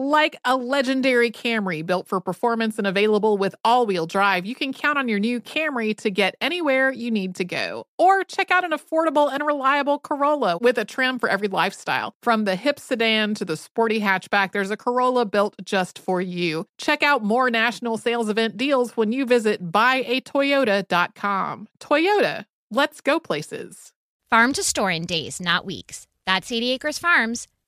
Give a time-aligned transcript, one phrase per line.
[0.00, 4.72] Like a legendary Camry built for performance and available with all wheel drive, you can
[4.72, 7.84] count on your new Camry to get anywhere you need to go.
[7.98, 12.14] Or check out an affordable and reliable Corolla with a trim for every lifestyle.
[12.22, 16.66] From the hip sedan to the sporty hatchback, there's a Corolla built just for you.
[16.78, 21.66] Check out more national sales event deals when you visit buyatoyota.com.
[21.80, 23.92] Toyota, let's go places.
[24.30, 26.06] Farm to store in days, not weeks.
[26.24, 27.48] That's 80 Acres Farms.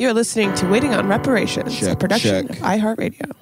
[0.00, 2.56] You're listening to Waiting on Reparations, a production check.
[2.56, 3.34] of iHeartRadio.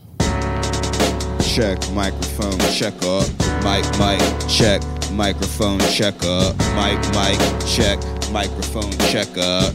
[1.55, 3.29] Check microphone, check up.
[3.63, 4.83] Mic, mic, check.
[5.13, 6.57] Microphone, check up.
[6.75, 8.01] Mic, mic, check.
[8.33, 9.73] Microphone, check up.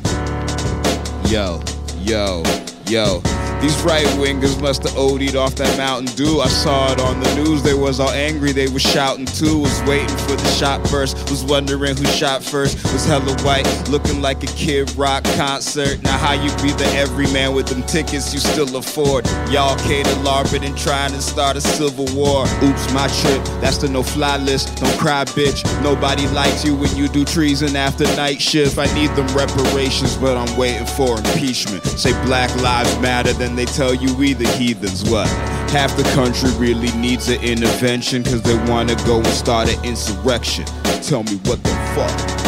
[1.32, 1.62] Yo,
[2.02, 2.44] yo,
[2.90, 3.43] yo.
[3.64, 6.42] These right wingers must have OD'd off that Mountain Dew.
[6.42, 7.64] I saw it on the news.
[7.64, 8.52] They was all angry.
[8.52, 9.60] They was shouting too.
[9.60, 11.16] Was waiting for the shot first.
[11.30, 12.84] Was wondering who shot first.
[12.92, 16.04] Was hella white, looking like a Kid Rock concert.
[16.04, 19.26] Now how you be the everyman with them tickets you still afford?
[19.50, 22.44] Y'all cater LARPing and trying to start a civil war.
[22.62, 23.46] Oops, my trip.
[23.62, 24.76] That's the no-fly list.
[24.76, 25.64] Don't cry, bitch.
[25.82, 28.78] Nobody likes you when you do treason after night shift.
[28.78, 31.86] I need them reparations, but I'm waiting for impeachment.
[31.86, 35.10] Say Black Lives Matter, then they tell you we the heathens.
[35.10, 35.28] What?
[35.72, 39.84] Half the country really needs an intervention because they want to go and start an
[39.84, 40.66] insurrection.
[41.02, 42.44] Tell me what the fuck.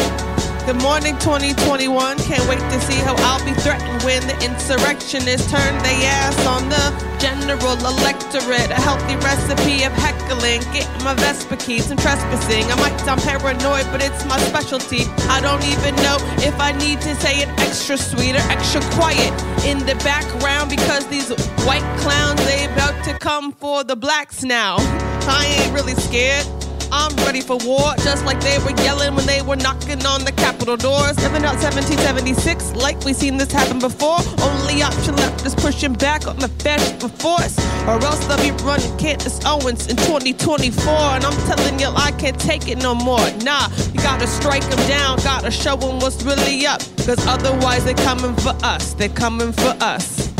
[0.66, 2.18] Good morning, 2021.
[2.18, 6.68] Can't wait to see how I'll be threatened when the insurrectionists turn their ass on
[6.68, 6.84] the
[7.22, 8.70] general electorate.
[8.74, 12.64] A healthy recipe of heckling, getting my Vespa keys and trespassing.
[12.66, 15.06] I might sound paranoid, but it's my specialty.
[15.30, 19.30] I don't even know if I need to say it extra sweeter, extra quiet
[19.66, 21.28] in the background because these
[21.66, 24.76] white clowns, they about to come for the blacks now.
[25.28, 26.55] I ain't really scared.
[26.92, 30.32] I'm ready for war, just like they were yelling when they were knocking on the
[30.32, 31.16] Capitol doors.
[31.18, 34.18] Living out 1776, like we seen this happen before.
[34.42, 38.96] Only option left is pushing back on the fascist force, or else they'll be running
[38.98, 40.92] Candace Owens in 2024.
[40.92, 43.26] And I'm telling you, I can't take it no more.
[43.42, 47.94] Nah, you gotta strike them down, gotta show them what's really up, cause otherwise they're
[47.94, 48.94] coming for us.
[48.94, 50.35] They're coming for us.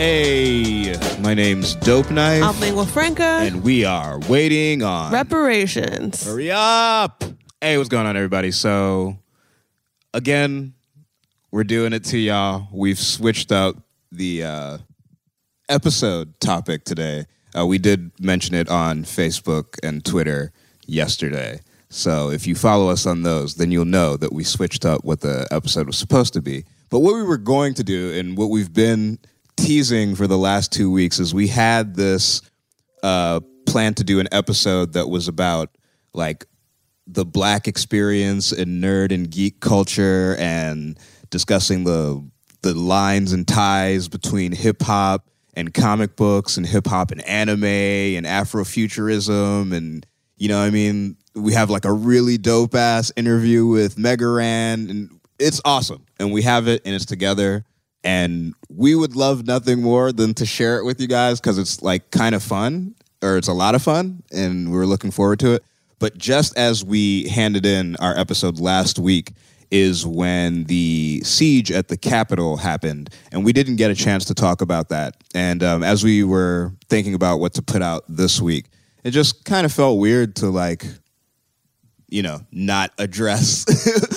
[0.00, 2.42] Hey, my name's Dope Knife.
[2.42, 3.40] I'm Lingua Franca.
[3.42, 6.24] and we are waiting on Reparations.
[6.24, 7.22] Hurry up!
[7.60, 8.50] Hey, what's going on, everybody?
[8.50, 9.18] So,
[10.14, 10.72] again,
[11.50, 12.66] we're doing it to y'all.
[12.72, 13.76] We've switched up
[14.10, 14.78] the uh,
[15.68, 17.26] episode topic today.
[17.54, 20.50] Uh, we did mention it on Facebook and Twitter
[20.86, 21.60] yesterday.
[21.90, 25.20] So, if you follow us on those, then you'll know that we switched up what
[25.20, 26.64] the episode was supposed to be.
[26.88, 29.18] But what we were going to do, and what we've been
[29.60, 32.42] teasing for the last two weeks, is we had this
[33.02, 35.70] uh, plan to do an episode that was about
[36.12, 36.46] like
[37.06, 40.98] the black experience in nerd and geek culture and
[41.30, 42.24] discussing the
[42.62, 47.64] the lines and ties between hip hop and comic books and hip hop and anime
[47.64, 51.16] and Afrofuturism and you know I mean?
[51.34, 56.32] We have like a really dope ass interview with Mega Ran and it's awesome and
[56.32, 57.64] we have it and it's together
[58.02, 61.82] and we would love nothing more than to share it with you guys because it's
[61.82, 65.52] like kind of fun or it's a lot of fun and we're looking forward to
[65.52, 65.64] it
[65.98, 69.32] but just as we handed in our episode last week
[69.70, 74.34] is when the siege at the Capitol happened, and we didn't get a chance to
[74.34, 75.22] talk about that.
[75.34, 78.66] And um, as we were thinking about what to put out this week,
[79.04, 80.84] it just kind of felt weird to like,
[82.08, 83.64] you know, not address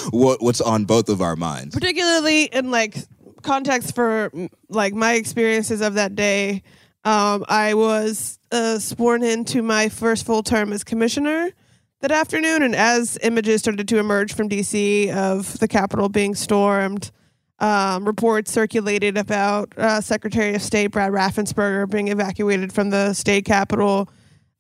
[0.12, 1.76] what what's on both of our minds.
[1.76, 2.98] particularly in like
[3.44, 4.32] context for
[4.70, 6.64] like my experiences of that day
[7.06, 11.52] Um, I was uh, sworn into my first full term as commissioner
[12.00, 17.12] that afternoon, and as images started to emerge from DC of the Capitol being stormed,
[17.60, 23.46] um, reports circulated about uh, Secretary of State Brad Raffensperger being evacuated from the state
[23.46, 24.10] capitol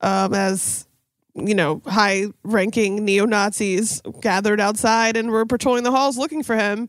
[0.01, 0.88] um, as
[1.36, 6.88] you know high-ranking neo Nazis gathered outside and were patrolling the halls looking for him.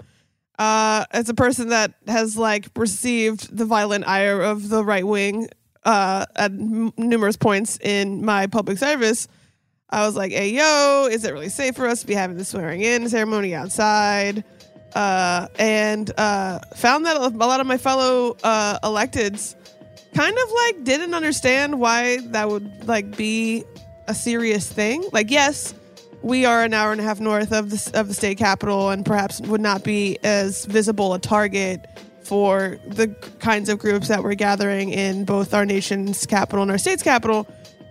[0.58, 5.48] Uh, as a person that has like received the violent ire of the right wing
[5.84, 9.26] uh, at m- numerous points in my public service,
[9.90, 12.44] I was like, "Hey, yo, is it really safe for us to be having the
[12.44, 14.44] swearing in ceremony outside?"
[14.94, 19.56] Uh, and uh, found that a lot of my fellow uh, electeds
[20.14, 23.64] kind of like didn't understand why that would like be
[24.06, 25.04] a serious thing.
[25.12, 25.74] Like, yes,
[26.24, 29.04] we are an hour and a half north of the of the state capital, and
[29.04, 31.86] perhaps would not be as visible a target
[32.22, 36.78] for the kinds of groups that we're gathering in both our nation's capital and our
[36.78, 37.46] state's capital.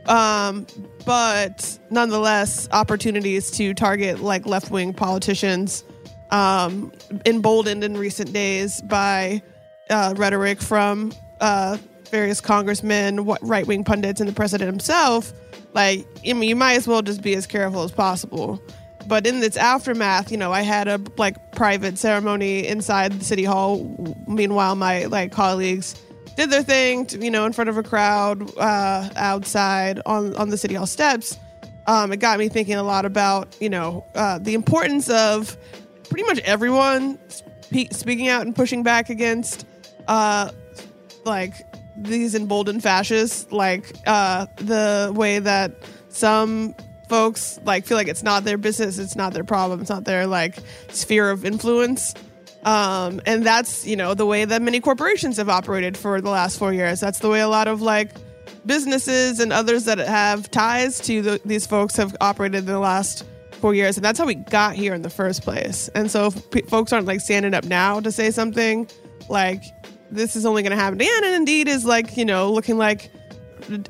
[0.08, 0.66] Um,
[1.06, 5.84] but nonetheless, opportunities to target like left wing politicians,
[6.32, 6.92] um,
[7.28, 9.44] emboldened in recent days by
[9.92, 11.78] uh, rhetoric from uh,
[12.13, 15.33] various congressmen, right wing pundits, and the president himself.
[15.74, 18.62] Like, I mean, you might as well just be as careful as possible.
[19.07, 23.44] But in its aftermath, you know, I had a like private ceremony inside the city
[23.44, 24.15] hall.
[24.27, 25.95] Meanwhile, my like colleagues
[26.38, 30.50] did their thing, to, you know, in front of a crowd uh, outside on on
[30.50, 31.38] the city hall steps.
[31.88, 35.57] Um, it got me thinking a lot about, you know, uh, the importance of
[36.10, 39.65] pretty much everyone spe- speaking out and pushing back against,
[40.07, 40.51] uh,
[41.25, 41.65] like
[41.95, 45.72] these emboldened fascists, like uh, the way that
[46.10, 46.75] some
[47.10, 50.28] folks like feel like it's not their business, it's not their problem, it's not their
[50.28, 50.57] like
[50.90, 52.13] sphere of influence.
[52.63, 56.57] Um, and that's you know the way that many corporations have operated for the last
[56.57, 57.00] four years.
[57.00, 58.12] That's the way a lot of like
[58.66, 63.25] businesses and others that have ties to the, these folks have operated in the last
[63.60, 65.89] four years, and that's how we got here in the first place.
[65.96, 68.89] And so, if p- folks aren't like standing up now to say something,
[69.30, 69.63] like
[70.13, 73.12] this is only going to happen again, and indeed is like you know looking like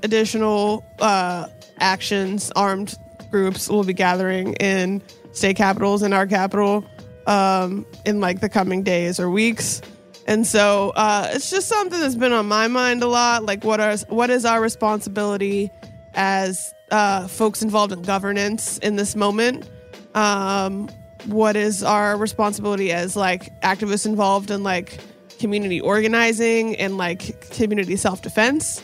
[0.03, 1.47] additional uh,
[1.79, 2.97] actions, armed
[3.31, 6.85] groups will be gathering in state capitals and our capital
[7.27, 9.81] um, in like the coming days or weeks.
[10.25, 13.43] And so uh, it's just something that's been on my mind a lot.
[13.43, 15.69] Like, what are what is our responsibility
[16.13, 19.69] as uh, folks involved in governance in this moment?
[20.15, 20.89] Um,
[21.25, 24.99] what is our responsibility as like activists involved in like
[25.43, 28.81] community organizing and like community self defense?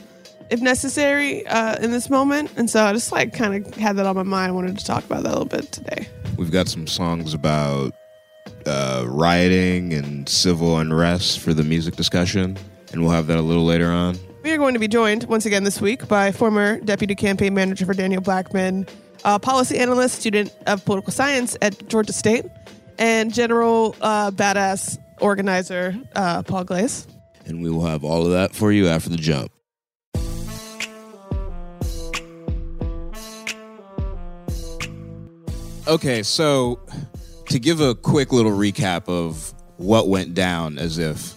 [0.50, 2.50] if necessary uh, in this moment.
[2.58, 4.50] And so I just like kind of had that on my mind.
[4.50, 6.08] I wanted to talk about that a little bit today.
[6.38, 7.94] We've got some songs about
[8.66, 12.58] uh, rioting and civil unrest for the music discussion,
[12.92, 14.18] and we'll have that a little later on.
[14.42, 17.86] We are going to be joined once again this week by former deputy campaign manager
[17.86, 18.88] for Daniel Blackman,
[19.24, 22.46] a policy analyst, student of political science at Georgia State,
[22.98, 27.08] and general uh, badass organizer uh, Paul Glaze.
[27.46, 29.52] And we will have all of that for you after the jump.
[35.88, 36.80] Okay, so
[37.48, 41.36] to give a quick little recap of what went down, as if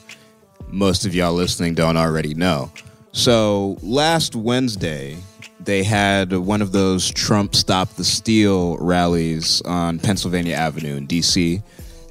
[0.69, 2.71] most of y'all listening don't already know.
[3.13, 5.17] So last Wednesday,
[5.61, 11.63] they had one of those Trump Stop the Steal rallies on Pennsylvania Avenue in DC,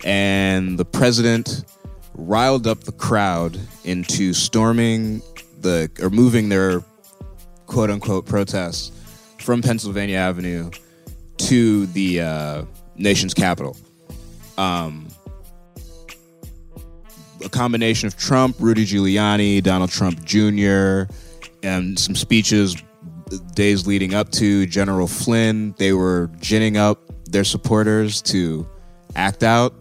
[0.04, 1.66] and the president
[2.14, 5.22] riled up the crowd into storming
[5.60, 6.84] the or moving their
[7.68, 8.92] quote unquote protests
[9.40, 10.70] from Pennsylvania Avenue
[11.38, 12.66] to the uh,
[12.96, 13.78] nation's capital.
[14.58, 15.08] Um,
[17.44, 21.12] a combination of Trump, Rudy Giuliani, Donald Trump Jr.,
[21.64, 22.76] and some speeches
[23.56, 25.74] days leading up to General Flynn.
[25.78, 28.68] They were ginning up their supporters to
[29.16, 29.74] act out.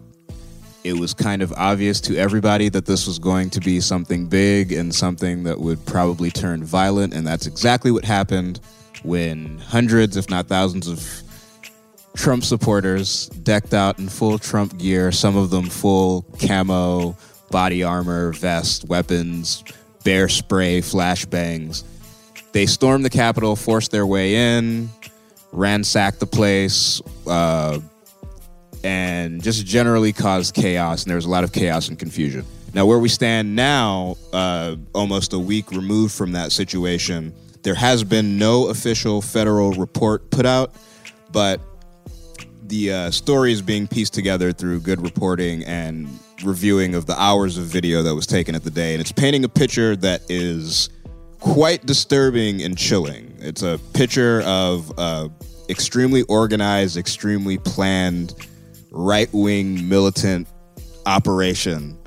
[0.83, 4.71] It was kind of obvious to everybody that this was going to be something big
[4.71, 7.13] and something that would probably turn violent.
[7.13, 8.59] And that's exactly what happened
[9.03, 11.07] when hundreds, if not thousands, of
[12.15, 17.15] Trump supporters decked out in full Trump gear, some of them full camo,
[17.51, 19.63] body armor, vest, weapons,
[20.03, 21.83] bear spray, flashbangs.
[22.53, 24.89] They stormed the Capitol, forced their way in,
[25.51, 27.79] ransacked the place, uh,
[28.83, 31.03] and just generally caused chaos.
[31.03, 32.45] And there was a lot of chaos and confusion.
[32.73, 37.33] Now, where we stand now, uh, almost a week removed from that situation,
[37.63, 40.73] there has been no official federal report put out,
[41.31, 41.59] but
[42.63, 46.07] the uh, story is being pieced together through good reporting and
[46.43, 49.43] reviewing of the hours of video that was taken at the day, and it's painting
[49.43, 50.89] a picture that is
[51.39, 53.35] quite disturbing and chilling.
[53.39, 55.29] It's a picture of a
[55.69, 58.33] extremely organized, extremely planned
[58.91, 60.47] right wing militant
[61.05, 61.97] operation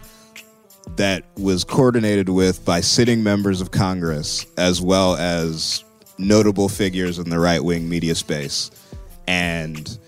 [0.96, 5.82] that was coordinated with by sitting members of Congress as well as
[6.18, 8.70] notable figures in the right wing media space.
[9.26, 9.98] And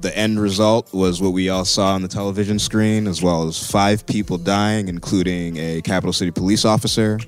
[0.00, 3.70] the end result was what we all saw on the television screen, as well as
[3.70, 7.18] five people dying, including a Capital City police officer,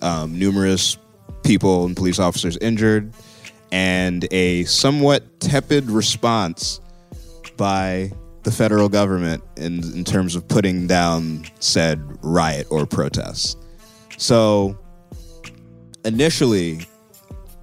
[0.00, 0.96] um, numerous
[1.42, 3.12] people and police officers injured,
[3.72, 6.80] and a somewhat tepid response
[7.56, 8.10] by
[8.44, 13.58] the federal government in, in terms of putting down said riot or protest.
[14.16, 14.78] So
[16.04, 16.86] initially,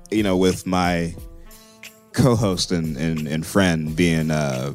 [0.09, 1.15] you know, with my
[2.13, 4.73] co-host and, and, and friend being uh,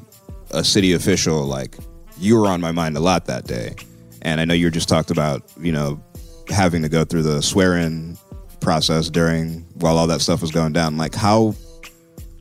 [0.53, 1.77] a city official, like
[2.19, 3.75] you were on my mind a lot that day.
[4.23, 6.03] And I know you just talked about, you know,
[6.49, 8.17] having to go through the swear-in
[8.61, 10.97] process during while all that stuff was going down.
[10.97, 11.55] Like how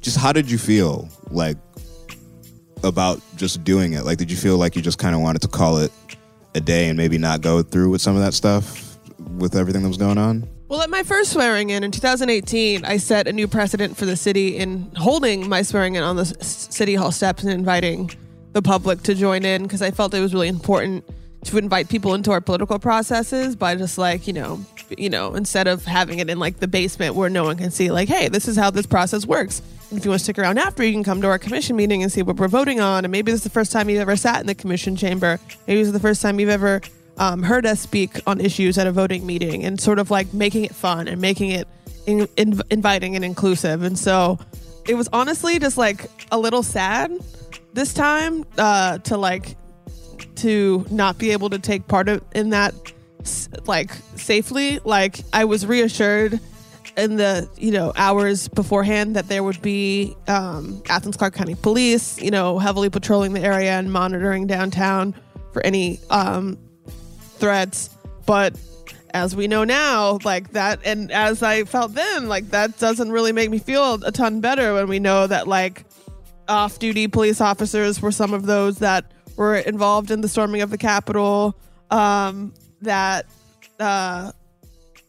[0.02, 1.58] just how did you feel like
[2.86, 4.06] about just doing it?
[4.06, 5.92] Like did you feel like you just kind of wanted to call it
[6.54, 8.98] a day and maybe not go through with some of that stuff
[9.38, 10.48] with everything that was going on?
[10.68, 14.16] Well, at my first swearing in in 2018, I set a new precedent for the
[14.16, 18.10] city in holding my swearing in on the city hall steps and inviting
[18.54, 21.04] the public to join in because I felt it was really important
[21.46, 24.60] to invite people into our political processes by just like you know,
[24.98, 27.92] you know, instead of having it in like the basement where no one can see,
[27.92, 29.62] like, hey, this is how this process works.
[29.92, 32.12] If you want to stick around after, you can come to our commission meeting and
[32.12, 33.06] see what we're voting on.
[33.06, 35.40] And maybe this is the first time you've ever sat in the commission chamber.
[35.68, 36.82] Maybe this is the first time you've ever
[37.18, 40.66] um, heard us speak on issues at a voting meeting and sort of like making
[40.66, 41.68] it fun and making it
[42.08, 43.84] in, in, inviting and inclusive.
[43.84, 44.40] And so
[44.88, 47.12] it was honestly just like a little sad
[47.74, 49.56] this time uh, to like
[50.38, 52.74] to not be able to take part of in that
[53.66, 54.80] like safely.
[54.84, 56.40] Like I was reassured
[56.98, 62.22] in the you know hours beforehand that there would be um, Athens Clarke County Police,
[62.22, 65.14] you know, heavily patrolling the area and monitoring downtown
[65.54, 66.58] for any um,
[67.38, 67.90] threats.
[68.26, 68.58] But
[69.14, 73.32] as we know now, like that, and as I felt then, like that doesn't really
[73.32, 75.86] make me feel a ton better when we know that like
[76.48, 80.78] off-duty police officers were some of those that were involved in the storming of the
[80.78, 81.58] Capitol.
[81.92, 83.26] Um, that
[83.80, 84.32] uh,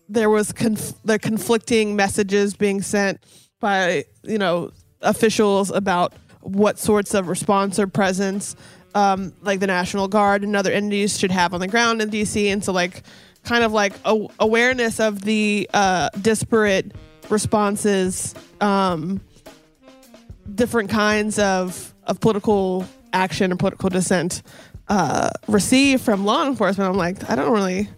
[0.09, 3.25] there was conf- the conflicting messages being sent
[3.61, 8.57] by you know officials about what sorts of response or presence
[8.97, 12.51] um, like the National Guard and other entities should have on the ground in DC,
[12.51, 13.03] and so like
[13.45, 16.93] kind of like a- awareness of the uh, disparate
[17.29, 19.21] responses, um,
[20.55, 24.43] different kinds of of political action and political dissent
[24.89, 26.91] uh, receive from law enforcement.
[26.91, 27.89] I'm like, I don't really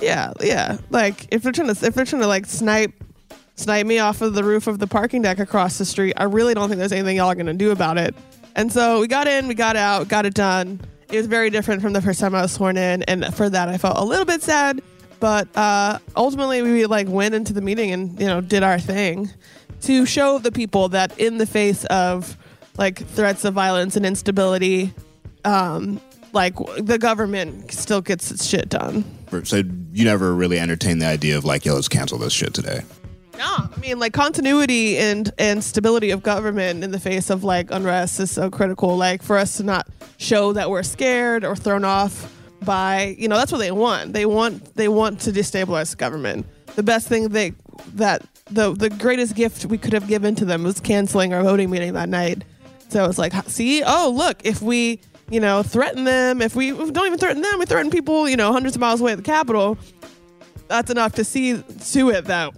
[0.00, 0.78] yeah, yeah.
[0.90, 2.92] Like if they're trying to if they're trying to like snipe
[3.54, 6.54] snipe me off of the roof of the parking deck across the street, I really
[6.54, 8.14] don't think there's anything y'all are gonna do about it.
[8.54, 10.80] And so we got in, we got out, got it done.
[11.10, 13.68] It was very different from the first time I was sworn in, and for that
[13.68, 14.82] I felt a little bit sad.
[15.18, 19.30] But uh, ultimately, we like went into the meeting and you know did our thing
[19.82, 22.36] to show the people that in the face of
[22.78, 24.92] like threats of violence and instability,
[25.44, 26.00] um,
[26.32, 29.04] like the government still gets its shit done.
[29.44, 32.82] So you never really entertained the idea of like, yo, let's cancel this shit today.
[33.38, 37.70] No, I mean like continuity and and stability of government in the face of like
[37.70, 38.96] unrest is so critical.
[38.96, 43.36] Like for us to not show that we're scared or thrown off by you know
[43.36, 44.14] that's what they want.
[44.14, 46.46] They want they want to destabilize the government.
[46.76, 47.52] The best thing they
[47.94, 51.68] that the the greatest gift we could have given to them was canceling our voting
[51.68, 52.42] meeting that night.
[52.88, 55.00] So it's like, see, oh look, if we
[55.30, 58.52] you know threaten them, if we don't even threaten them, we threaten people you know
[58.52, 59.78] hundreds of miles away at the Capitol.
[60.68, 62.52] That's enough to see to it that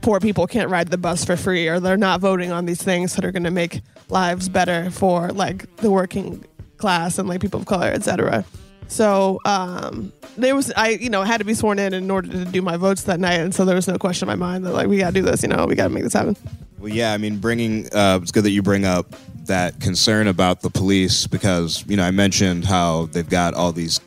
[0.00, 3.14] poor people can't ride the bus for free or they're not voting on these things
[3.14, 6.44] that are going to make lives better for like the working
[6.76, 8.44] class and like people of color etc
[8.88, 12.44] so um there was i you know had to be sworn in in order to
[12.46, 14.72] do my votes that night and so there was no question in my mind that
[14.72, 16.36] like we gotta do this you know we gotta make this happen
[16.80, 19.14] Well, yeah, I mean, bringing uh, it's good that you bring up
[19.46, 24.00] that concern about the police because you know I mentioned how they've got all these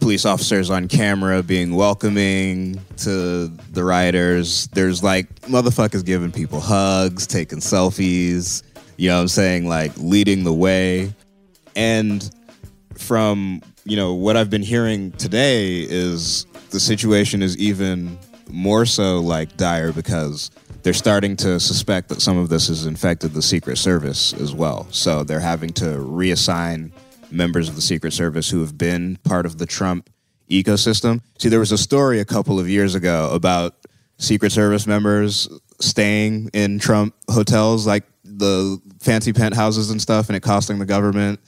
[0.00, 4.66] police officers on camera being welcoming to the rioters.
[4.68, 8.62] There's like motherfuckers giving people hugs, taking selfies.
[8.96, 9.68] You know what I'm saying?
[9.68, 11.14] Like leading the way.
[11.76, 12.28] And
[12.94, 19.20] from you know what I've been hearing today is the situation is even more so
[19.20, 20.50] like dire because
[20.82, 24.86] they're starting to suspect that some of this has infected the Secret Service as well.
[24.90, 26.90] So they're having to reassign
[27.30, 30.10] members of the Secret Service who have been part of the Trump
[30.48, 31.20] ecosystem.
[31.38, 33.74] See, there was a story a couple of years ago about
[34.18, 35.48] Secret Service members
[35.80, 41.40] staying in Trump hotels, like the fancy penthouses and stuff, and it costing the government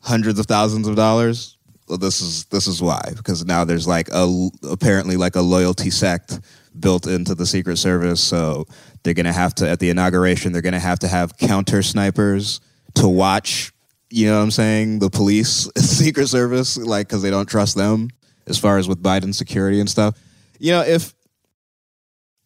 [0.00, 1.56] hundreds of thousands of dollars.
[1.88, 5.90] Well, this is this is why because now there's like a apparently like a loyalty
[5.90, 6.38] sect
[6.78, 8.66] built into the Secret Service, so
[9.02, 12.60] they're gonna have to at the inauguration they're gonna have to have counter snipers
[12.94, 13.72] to watch.
[14.10, 14.98] You know what I'm saying?
[14.98, 18.10] The police, Secret Service, like because they don't trust them
[18.46, 20.18] as far as with Biden security and stuff.
[20.58, 21.14] You know, if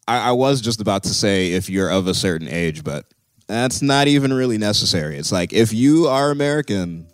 [0.07, 3.05] I, I was just about to say if you're of a certain age, but
[3.47, 5.17] that's not even really necessary.
[5.17, 7.07] It's like if you are American,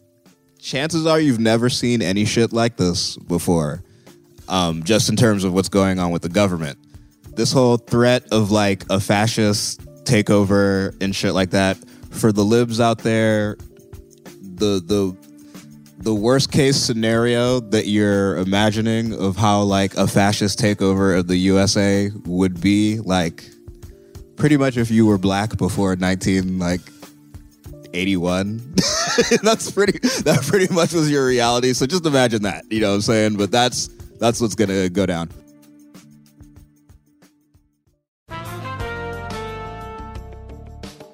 [0.59, 3.83] chances are you've never seen any shit like this before.
[4.47, 6.77] Um, just in terms of what's going on with the government,
[7.41, 11.75] this whole threat of like a fascist takeover and shit like that
[12.11, 13.57] for the libs out there,
[14.41, 15.17] the the
[16.03, 21.35] the worst case scenario that you're imagining of how like a fascist takeover of the
[21.37, 23.49] USA would be like
[24.35, 26.81] pretty much if you were black before 19 like
[27.91, 28.57] 81
[29.41, 31.73] that's pretty that pretty much was your reality.
[31.73, 33.37] So just imagine that you know what i'm saying?
[33.37, 33.87] But that's
[34.19, 35.31] that's what's gonna go down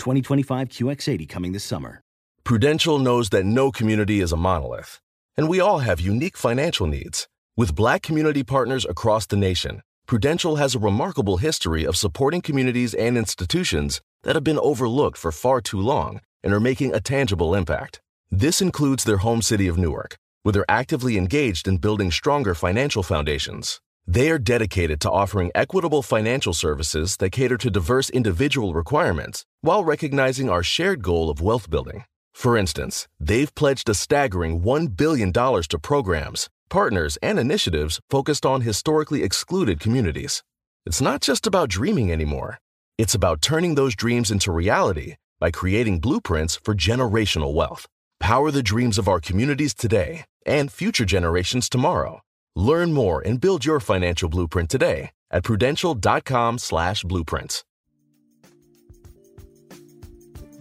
[0.00, 2.00] 2025 QX80 coming this summer.
[2.42, 4.98] Prudential knows that no community is a monolith,
[5.36, 7.28] and we all have unique financial needs.
[7.56, 12.94] With black community partners across the nation, Prudential has a remarkable history of supporting communities
[12.94, 17.54] and institutions that have been overlooked for far too long and are making a tangible
[17.54, 18.00] impact.
[18.30, 23.02] This includes their home city of Newark, where they're actively engaged in building stronger financial
[23.02, 23.80] foundations.
[24.06, 29.84] They are dedicated to offering equitable financial services that cater to diverse individual requirements while
[29.84, 32.04] recognizing our shared goal of wealth building.
[32.34, 38.62] For instance, they've pledged a staggering $1 billion to programs, partners, and initiatives focused on
[38.62, 40.42] historically excluded communities.
[40.86, 42.58] It's not just about dreaming anymore,
[42.98, 47.86] it's about turning those dreams into reality by creating blueprints for generational wealth.
[48.18, 52.20] Power the dreams of our communities today and future generations tomorrow.
[52.60, 57.64] Learn more and build your financial blueprint today at prudential.com/slash blueprints.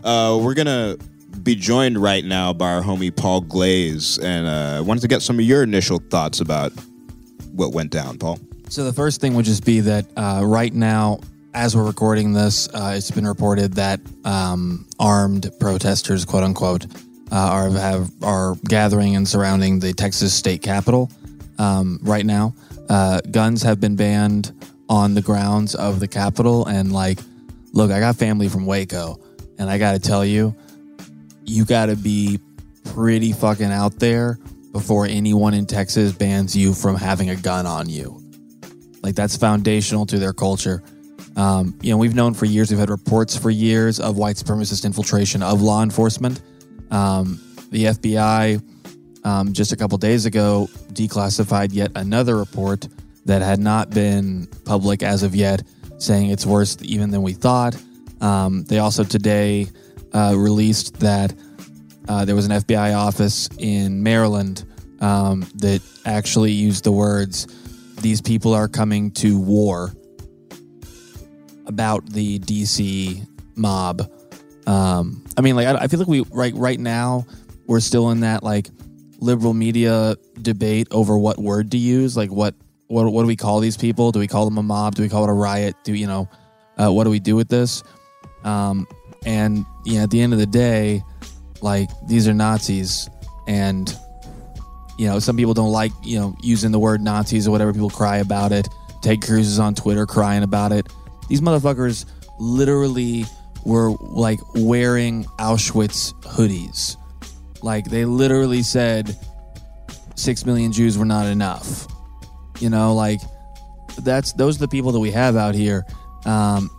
[0.01, 0.95] Uh, we're gonna
[1.43, 5.21] be joined right now by our homie Paul Glaze, and uh, I wanted to get
[5.21, 6.71] some of your initial thoughts about
[7.51, 8.39] what went down, Paul.
[8.69, 11.19] So the first thing would just be that uh, right now,
[11.53, 16.85] as we're recording this, uh, it's been reported that um, armed protesters, quote unquote,
[17.31, 21.11] uh, are have are gathering and surrounding the Texas state capitol
[21.59, 22.55] um, right now.
[22.89, 24.51] Uh, guns have been banned
[24.89, 27.19] on the grounds of the capitol, and like,
[27.73, 29.19] look, I got family from Waco,
[29.59, 30.55] and I got to tell you,
[31.45, 32.39] you got to be
[32.85, 34.39] pretty fucking out there
[34.71, 38.21] before anyone in Texas bans you from having a gun on you.
[39.01, 40.83] Like that's foundational to their culture.
[41.35, 44.85] Um, you know, we've known for years, we've had reports for years of white supremacist
[44.85, 46.41] infiltration of law enforcement.
[46.91, 47.39] Um,
[47.71, 48.61] the FBI
[49.23, 52.87] um, just a couple days ago declassified yet another report
[53.25, 55.61] that had not been public as of yet,
[55.97, 57.75] saying it's worse even than we thought.
[58.21, 59.67] Um, they also today
[60.13, 61.33] uh, released that
[62.07, 64.65] uh, there was an FBI office in Maryland
[64.99, 67.47] um, that actually used the words,
[68.01, 69.93] These people are coming to war
[71.65, 74.09] about the DC mob.
[74.65, 77.25] Um, I mean, like, I, I feel like we, right, right now,
[77.67, 78.69] we're still in that, like,
[79.19, 82.17] liberal media debate over what word to use.
[82.17, 82.55] Like, what,
[82.87, 84.11] what, what do we call these people?
[84.11, 84.95] Do we call them a mob?
[84.95, 85.75] Do we call it a riot?
[85.83, 86.29] Do you know,
[86.77, 87.83] uh, what do we do with this?
[88.43, 88.87] Um,
[89.25, 91.03] and you know, at the end of the day,
[91.61, 93.09] like these are Nazis,
[93.47, 93.93] and
[94.97, 97.73] you know, some people don't like you know using the word Nazis or whatever.
[97.73, 98.67] People cry about it.
[99.01, 100.87] Ted Cruz is on Twitter crying about it.
[101.27, 102.05] These motherfuckers
[102.39, 103.25] literally
[103.65, 106.95] were like wearing Auschwitz hoodies.
[107.61, 109.15] Like they literally said
[110.15, 111.87] six million Jews were not enough.
[112.59, 113.21] You know, like
[113.99, 115.85] that's those are the people that we have out here.
[116.25, 116.69] Um,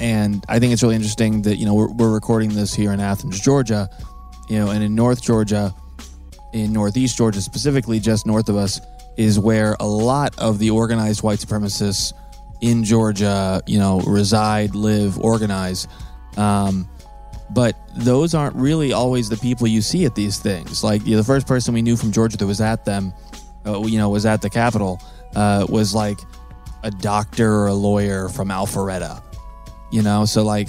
[0.00, 3.00] and I think it's really interesting that, you know, we're, we're recording this here in
[3.00, 3.88] Athens, Georgia,
[4.48, 5.74] you know, and in North Georgia,
[6.52, 8.80] in Northeast Georgia specifically, just north of us,
[9.16, 12.12] is where a lot of the organized white supremacists
[12.60, 15.88] in Georgia, you know, reside, live, organize.
[16.36, 16.88] Um,
[17.50, 20.82] but those aren't really always the people you see at these things.
[20.82, 23.12] Like you know, the first person we knew from Georgia that was at them,
[23.66, 25.00] uh, you know, was at the Capitol,
[25.34, 26.18] uh, was like
[26.82, 29.22] a doctor or a lawyer from Alpharetta
[29.90, 30.68] you know so like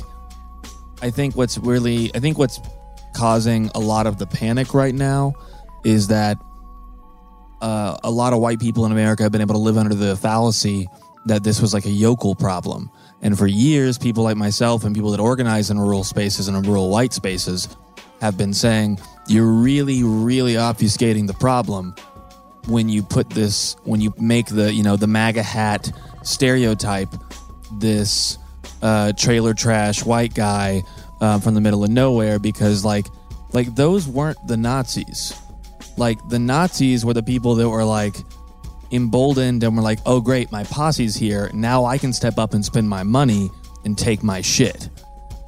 [1.02, 2.60] i think what's really i think what's
[3.14, 5.34] causing a lot of the panic right now
[5.84, 6.38] is that
[7.62, 10.16] uh, a lot of white people in america have been able to live under the
[10.16, 10.88] fallacy
[11.26, 15.12] that this was like a yokel problem and for years people like myself and people
[15.12, 17.68] that organize in rural spaces and in rural white spaces
[18.22, 21.96] have been saying you're really really obfuscating the problem
[22.68, 25.92] when you put this when you make the you know the maga hat
[26.24, 27.10] stereotype
[27.74, 28.38] this
[28.82, 30.84] uh, trailer trash white guy
[31.22, 33.08] uh, from the middle of nowhere because like
[33.54, 35.34] like those weren't the Nazis.
[35.98, 38.18] Like the Nazis were the people that were like
[38.92, 41.50] emboldened and we're like, "Oh great, my posse's here.
[41.54, 43.50] Now I can step up and spend my money
[43.86, 44.90] and take my shit."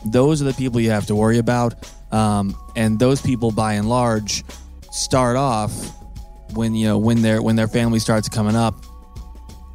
[0.05, 1.73] Those are the people you have to worry about,
[2.11, 4.43] um, and those people, by and large,
[4.91, 5.71] start off
[6.53, 8.75] when you know when their when their family starts coming up,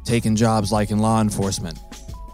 [0.03, 1.79] taking jobs like in law enforcement,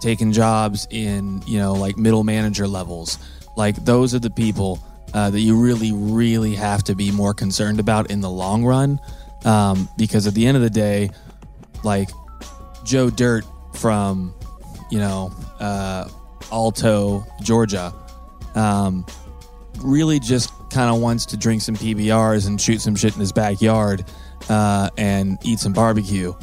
[0.02, 3.20] taking jobs in you know like middle manager levels
[3.56, 4.80] like those are the people
[5.14, 9.00] uh, that you really really have to be more concerned about in the long run
[9.46, 11.10] um, because at the end of the day
[11.84, 12.10] like
[12.84, 14.34] joe dirt from
[14.90, 16.08] you know uh,
[16.52, 17.94] alto georgia
[18.56, 19.06] um,
[19.80, 23.32] really just kind of wants to drink some pbrs and shoot some shit in his
[23.32, 24.06] backyard
[24.50, 26.34] uh, and eat some barbecue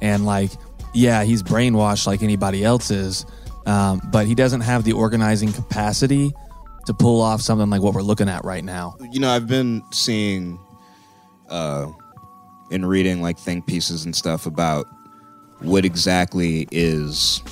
[0.00, 0.50] and like
[0.96, 3.26] yeah, he's brainwashed like anybody else is,
[3.66, 6.32] um, but he doesn't have the organizing capacity
[6.86, 8.96] to pull off something like what we're looking at right now.
[9.12, 10.58] You know, I've been seeing
[11.50, 11.88] uh,
[12.70, 14.86] and reading like think pieces and stuff about
[15.60, 17.42] what exactly is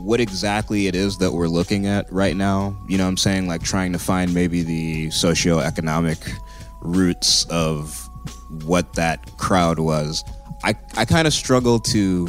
[0.00, 2.76] what exactly it is that we're looking at right now.
[2.88, 3.46] You know I'm saying?
[3.46, 6.32] Like trying to find maybe the socioeconomic
[6.80, 8.08] roots of
[8.64, 10.24] what that crowd was.
[10.64, 12.28] I, I kind of struggle to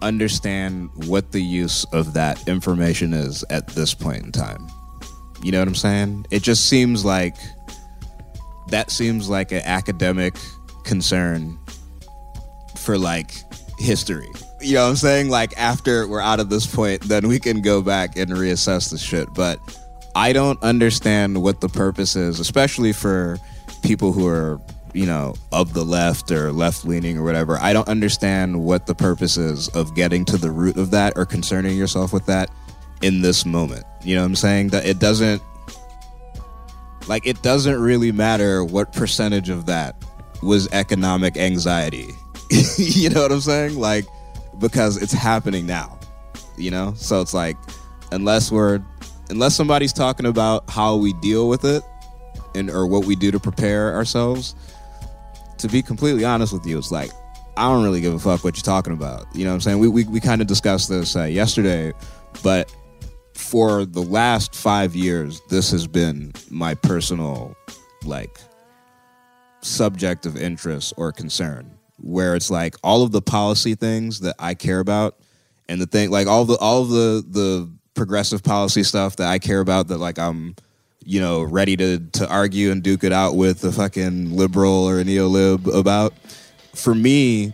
[0.00, 4.66] understand what the use of that information is at this point in time.
[5.42, 6.26] You know what I'm saying?
[6.30, 7.36] It just seems like
[8.68, 10.34] that seems like an academic
[10.84, 11.58] concern
[12.76, 13.32] for like
[13.78, 14.28] history.
[14.60, 15.28] You know what I'm saying?
[15.30, 18.98] Like after we're out of this point, then we can go back and reassess the
[18.98, 19.32] shit.
[19.34, 19.58] But
[20.14, 23.38] I don't understand what the purpose is, especially for
[23.82, 24.60] people who are
[24.94, 27.58] you know, of the left or left leaning or whatever.
[27.58, 31.26] I don't understand what the purpose is of getting to the root of that or
[31.26, 32.50] concerning yourself with that
[33.02, 33.84] in this moment.
[34.02, 34.68] You know what I'm saying?
[34.68, 35.42] That it doesn't
[37.08, 39.96] like it doesn't really matter what percentage of that
[40.42, 42.10] was economic anxiety.
[42.76, 43.78] you know what I'm saying?
[43.78, 44.06] Like
[44.58, 45.98] because it's happening now.
[46.56, 46.94] You know?
[46.96, 47.56] So it's like
[48.12, 48.80] unless we're
[49.30, 51.82] unless somebody's talking about how we deal with it
[52.54, 54.54] and or what we do to prepare ourselves,
[55.58, 57.10] to be completely honest with you, it's like
[57.56, 59.26] I don't really give a fuck what you're talking about.
[59.34, 59.78] You know what I'm saying?
[59.78, 61.92] We we, we kind of discussed this uh, yesterday,
[62.42, 62.72] but
[63.48, 67.56] for the last five years, this has been my personal
[68.04, 68.38] like
[69.62, 71.70] subject of interest or concern.
[72.00, 75.16] where it's like all of the policy things that I care about
[75.68, 79.60] and the thing like all the all the the progressive policy stuff that I care
[79.60, 80.54] about that like I'm
[81.04, 85.00] you know ready to to argue and duke it out with a fucking liberal or
[85.00, 86.14] a neo-lib about
[86.74, 87.52] for me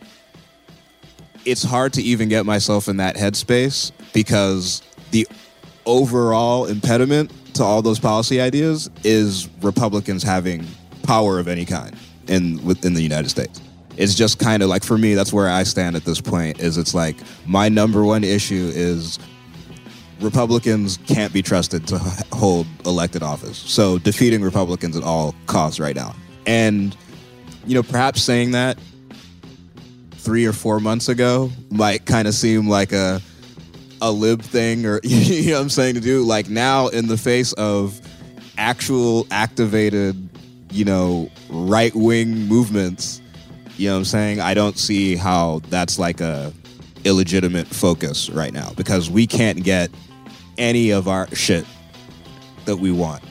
[1.46, 5.26] it's hard to even get myself in that headspace because the
[5.86, 10.66] overall impediment to all those policy ideas is Republicans having
[11.02, 11.96] power of any kind
[12.28, 13.60] in within the United States.
[13.96, 16.60] It's just kind of like for me, that's where I stand at this point.
[16.60, 17.16] Is it's like
[17.46, 19.18] my number one issue is
[20.20, 21.98] Republicans can't be trusted to
[22.32, 23.58] hold elected office.
[23.58, 26.14] So defeating Republicans at all costs right now.
[26.46, 26.96] And
[27.66, 28.78] you know, perhaps saying that
[30.12, 33.20] three or four months ago might kind of seem like a
[34.04, 36.22] a lib thing or you know what I'm saying to do.
[36.22, 38.00] Like now in the face of
[38.58, 40.28] actual activated,
[40.70, 43.22] you know, right wing movements,
[43.76, 44.40] you know what I'm saying?
[44.40, 46.52] I don't see how that's like a
[47.04, 49.90] illegitimate focus right now because we can't get
[50.58, 51.66] any of our shit
[52.66, 53.22] that we want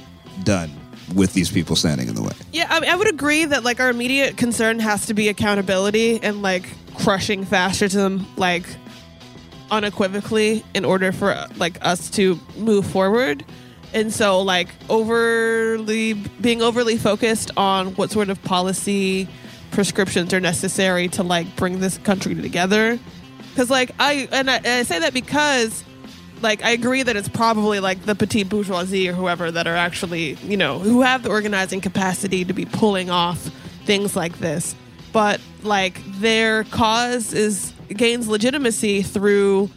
[0.44, 0.72] done
[1.16, 2.34] with these people standing in the way.
[2.52, 6.42] Yeah, I, I would agree that like our immediate concern has to be accountability and
[6.42, 8.66] like crushing fascism, like
[9.74, 13.44] unequivocally, in order for like us to move forward.
[13.94, 19.28] And so, like overly being overly focused on what sort of policy
[19.72, 23.00] prescriptions are necessary to like bring this country together.
[23.50, 25.84] Because like I and I, and I say that because
[26.42, 30.34] like I agree that it's probably like the petite bourgeoisie or whoever that are actually
[30.44, 33.40] you know who have the organizing capacity to be pulling off
[33.86, 34.76] things like this,
[35.12, 39.70] but like their cause is gains legitimacy through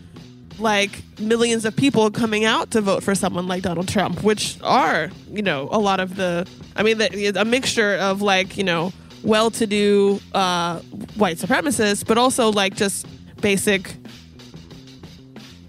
[0.59, 5.11] like millions of people coming out to vote for someone like Donald Trump, which are
[5.31, 8.92] you know a lot of the I mean the, a mixture of like you know
[9.23, 10.79] well-to-do uh,
[11.16, 13.07] white supremacists, but also like just
[13.40, 13.95] basic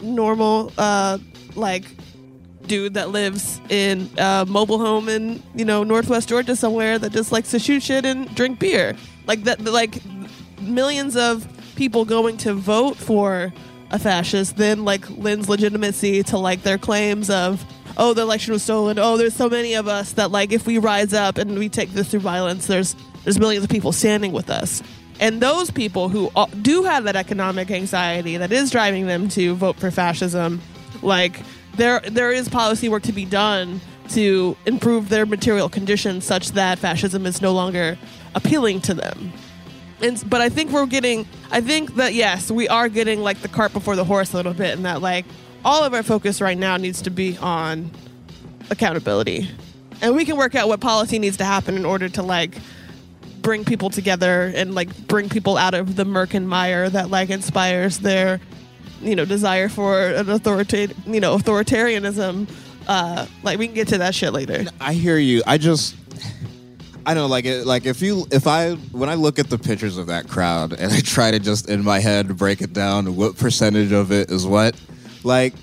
[0.01, 1.17] normal uh
[1.55, 1.83] like
[2.67, 7.31] dude that lives in a mobile home in you know northwest georgia somewhere that just
[7.31, 8.95] likes to shoot shit and drink beer.
[9.25, 9.99] Like that like
[10.61, 11.47] millions of
[11.77, 13.53] people going to vote for
[13.91, 18.61] a fascist then like lends legitimacy to like their claims of oh the election was
[18.61, 21.69] stolen oh there's so many of us that like if we rise up and we
[21.69, 24.83] take this through violence there's there's millions of people standing with us
[25.19, 26.29] and those people who
[26.61, 30.61] do have that economic anxiety that is driving them to vote for fascism,
[31.01, 31.41] like
[31.75, 36.79] there there is policy work to be done to improve their material conditions such that
[36.79, 37.97] fascism is no longer
[38.35, 39.33] appealing to them.
[40.01, 43.47] And but I think we're getting I think that yes, we are getting like the
[43.47, 45.25] cart before the horse a little bit and that like
[45.65, 47.91] all of our focus right now needs to be on
[48.69, 49.49] accountability.
[50.01, 52.55] And we can work out what policy needs to happen in order to like
[53.41, 57.29] bring people together and like bring people out of the murk and mire that like
[57.29, 58.39] inspires their
[59.01, 62.49] you know desire for an authoritative you know authoritarianism
[62.87, 65.43] uh like we can get to that shit later I hear you.
[65.47, 65.95] I just
[67.07, 69.97] I know, like it, like if you if I when I look at the pictures
[69.97, 73.37] of that crowd and I try to just in my head break it down what
[73.37, 74.75] percentage of it is what,
[75.23, 75.53] like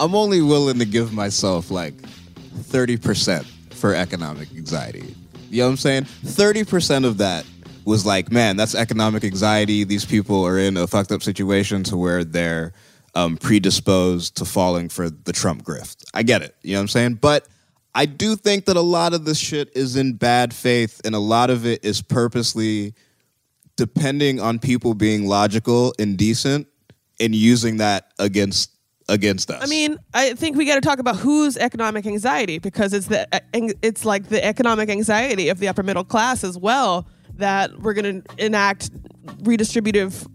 [0.00, 3.44] I'm only willing to give myself like 30%
[3.74, 5.14] for economic anxiety.
[5.48, 6.04] You know what I'm saying?
[6.24, 7.46] 30% of that
[7.84, 9.84] was like, man, that's economic anxiety.
[9.84, 12.72] These people are in a fucked up situation to where they're
[13.14, 16.04] um, predisposed to falling for the Trump grift.
[16.14, 16.56] I get it.
[16.62, 17.14] You know what I'm saying?
[17.14, 17.46] But
[17.94, 21.18] I do think that a lot of this shit is in bad faith and a
[21.18, 22.94] lot of it is purposely
[23.76, 26.68] depending on people being logical and decent
[27.18, 28.70] and using that against
[29.08, 29.62] against us.
[29.62, 33.26] I mean, I think we got to talk about whose economic anxiety because it's the
[33.34, 33.40] uh,
[33.82, 38.22] it's like the economic anxiety of the upper middle class as well that we're going
[38.22, 38.90] to enact
[39.42, 40.28] redistributive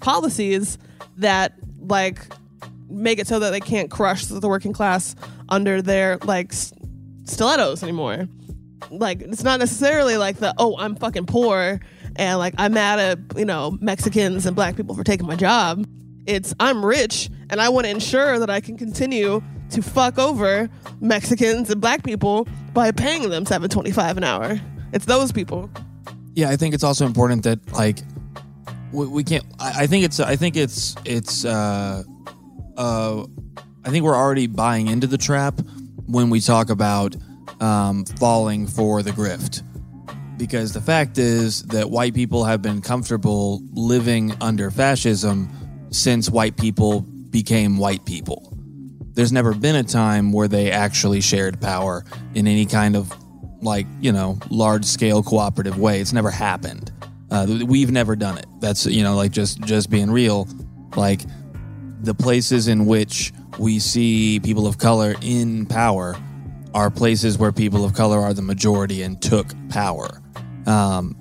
[0.00, 0.78] policies
[1.16, 2.20] that like
[2.88, 5.16] make it so that they can't crush the working class
[5.48, 6.52] under their like
[7.24, 8.28] stilettos anymore.
[8.90, 11.80] Like it's not necessarily like the oh I'm fucking poor
[12.16, 15.86] and like I'm mad at you know Mexicans and black people for taking my job.
[16.26, 20.68] It's I'm rich and I want to ensure that I can continue to fuck over
[21.00, 24.60] Mexicans and black people by paying them 7.25 an hour.
[24.92, 25.70] It's those people.
[26.34, 27.98] Yeah, I think it's also important that like
[28.92, 29.44] we, we can't.
[29.58, 30.20] I, I think it's.
[30.20, 30.94] I think it's.
[31.04, 31.44] It's.
[31.44, 32.04] Uh,
[32.76, 33.26] uh,
[33.84, 35.60] I think we're already buying into the trap
[36.06, 37.16] when we talk about
[37.60, 39.62] um, falling for the grift,
[40.36, 45.48] because the fact is that white people have been comfortable living under fascism
[45.90, 48.56] since white people became white people.
[49.14, 53.12] There's never been a time where they actually shared power in any kind of
[53.62, 56.00] like you know large scale cooperative way.
[56.00, 56.90] It's never happened.
[57.30, 58.46] Uh, we've never done it.
[58.60, 60.48] That's you know like just just being real.
[60.96, 61.22] Like
[62.00, 66.16] the places in which we see people of color in power
[66.74, 70.22] are places where people of color are the majority and took power.
[70.66, 71.16] Um,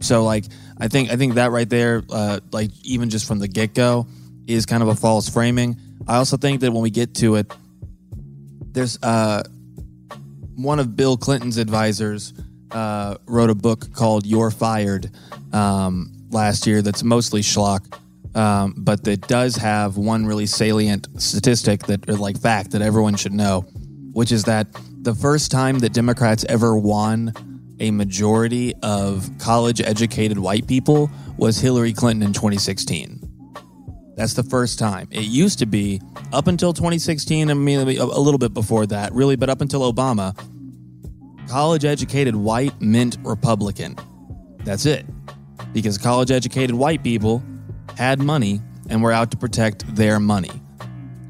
[0.00, 0.44] so like
[0.78, 4.06] I think I think that right there, uh, like even just from the get go,
[4.46, 5.76] is kind of a false framing.
[6.06, 7.52] I also think that when we get to it,
[8.72, 9.42] there's uh,
[10.54, 12.34] one of Bill Clinton's advisors
[12.72, 15.10] uh, wrote a book called "You're Fired"
[15.52, 16.82] um, last year.
[16.82, 17.98] That's mostly schlock,
[18.36, 23.16] um, but that does have one really salient statistic that, or like fact that everyone
[23.16, 23.62] should know,
[24.12, 24.66] which is that
[25.00, 27.32] the first time that Democrats ever won
[27.80, 33.22] a majority of college educated white people was Hillary Clinton in 2016.
[34.16, 35.08] That's the first time.
[35.10, 39.36] It used to be up until 2016, I mean, a little bit before that, really,
[39.36, 40.38] but up until Obama,
[41.48, 43.96] college educated white meant Republican.
[44.58, 45.06] That's it.
[45.72, 47.42] Because college educated white people
[47.96, 50.50] had money and were out to protect their money.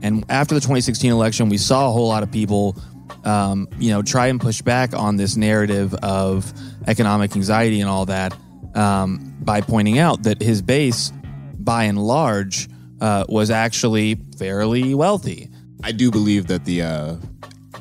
[0.03, 2.77] And after the 2016 election, we saw a whole lot of people
[3.25, 6.53] um, you know, try and push back on this narrative of
[6.87, 8.37] economic anxiety and all that
[8.75, 11.13] um, by pointing out that his base,
[11.59, 12.69] by and large,
[13.01, 15.51] uh, was actually fairly wealthy.
[15.83, 17.17] I do believe that the uh,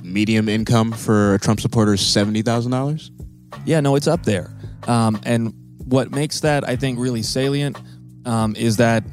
[0.01, 3.11] medium income for a Trump supporter is seventy thousand dollars.
[3.65, 4.51] Yeah, no, it's up there.
[4.87, 5.53] Um, and
[5.85, 7.77] what makes that, I think, really salient
[8.25, 9.03] um, is that,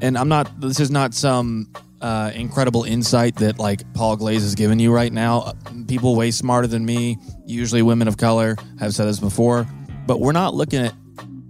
[0.00, 0.60] and I'm not.
[0.60, 5.12] This is not some uh, incredible insight that like Paul Glaze has given you right
[5.12, 5.52] now.
[5.88, 9.66] People way smarter than me, usually women of color, have said this before,
[10.06, 10.94] but we're not looking at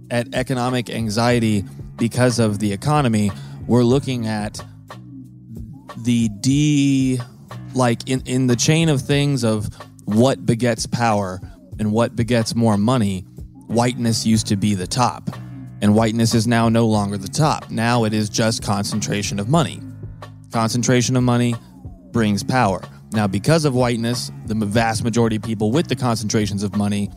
[0.09, 1.63] at economic anxiety
[1.97, 3.31] because of the economy.
[3.67, 4.63] We're looking at
[5.97, 7.19] the D
[7.73, 9.69] like in, in the chain of things of
[10.05, 11.39] what begets power
[11.79, 13.21] and what begets more money,
[13.67, 15.29] whiteness used to be the top.
[15.81, 17.69] And whiteness is now no longer the top.
[17.69, 19.81] Now it is just concentration of money.
[20.51, 21.55] Concentration of money
[22.11, 22.81] brings power.
[23.11, 27.09] Now, because of whiteness, the vast majority of people with the concentrations of money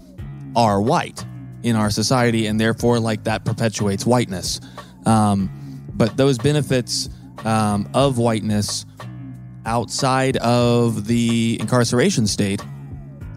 [0.54, 1.24] are white
[1.62, 4.60] in our society, and therefore, like that perpetuates whiteness.
[5.06, 5.50] Um,
[5.94, 7.08] but those benefits
[7.44, 8.86] um, of whiteness
[9.66, 12.62] outside of the incarceration state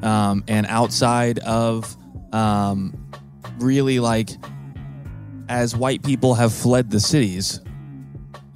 [0.01, 1.95] um, and outside of
[2.33, 2.93] um,
[3.59, 4.29] really like
[5.49, 7.59] as white people have fled the cities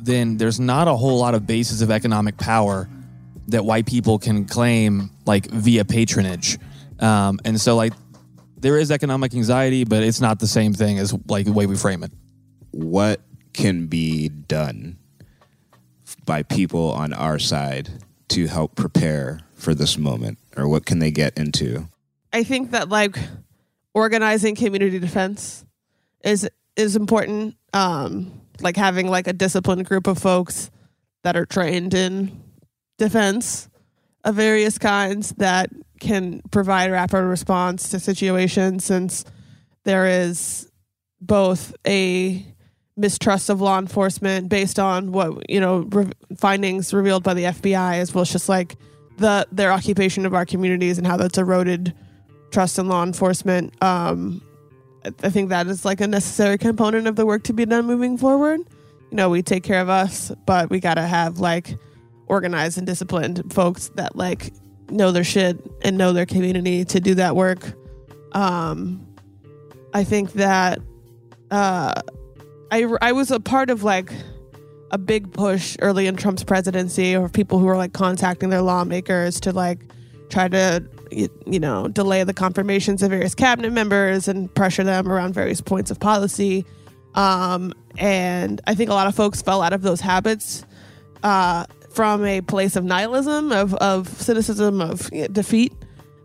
[0.07, 2.89] then there's not a whole lot of bases of economic power
[3.49, 6.57] that white people can claim like via patronage.
[6.99, 7.93] Um, and so like
[8.57, 11.75] there is economic anxiety, but it's not the same thing as like the way we
[11.75, 12.11] frame it.
[12.71, 13.21] What
[13.53, 14.97] can be done
[16.25, 17.89] by people on our side
[18.29, 21.87] to help prepare for this moment or what can they get into?
[22.33, 23.17] I think that like
[23.93, 25.65] organizing community defense
[26.23, 27.55] is is important.
[27.73, 30.71] Um, like having like a disciplined group of folks
[31.23, 32.43] that are trained in
[32.97, 33.69] defense
[34.23, 39.25] of various kinds that can provide rapid response to situations since
[39.83, 40.69] there is
[41.21, 42.45] both a
[42.95, 47.95] mistrust of law enforcement based on what you know re- findings revealed by the FBI
[47.99, 48.75] as well as just like
[49.17, 51.93] the their occupation of our communities and how that's eroded
[52.51, 54.41] trust in law enforcement um,
[55.23, 58.17] I think that is like a necessary component of the work to be done moving
[58.17, 58.59] forward.
[59.09, 61.77] You know, we take care of us, but we got to have like
[62.27, 64.53] organized and disciplined folks that like
[64.89, 67.73] know their shit and know their community to do that work.
[68.33, 69.05] Um,
[69.93, 70.79] I think that
[71.51, 72.01] uh,
[72.71, 74.11] I I was a part of like
[74.91, 79.39] a big push early in Trump's presidency, of people who were like contacting their lawmakers
[79.41, 79.79] to like
[80.29, 85.33] try to you know, delay the confirmations of various cabinet members and pressure them around
[85.33, 86.65] various points of policy.
[87.15, 90.65] Um, and I think a lot of folks fell out of those habits
[91.23, 95.73] uh, from a place of nihilism, of, of cynicism, of you know, defeat.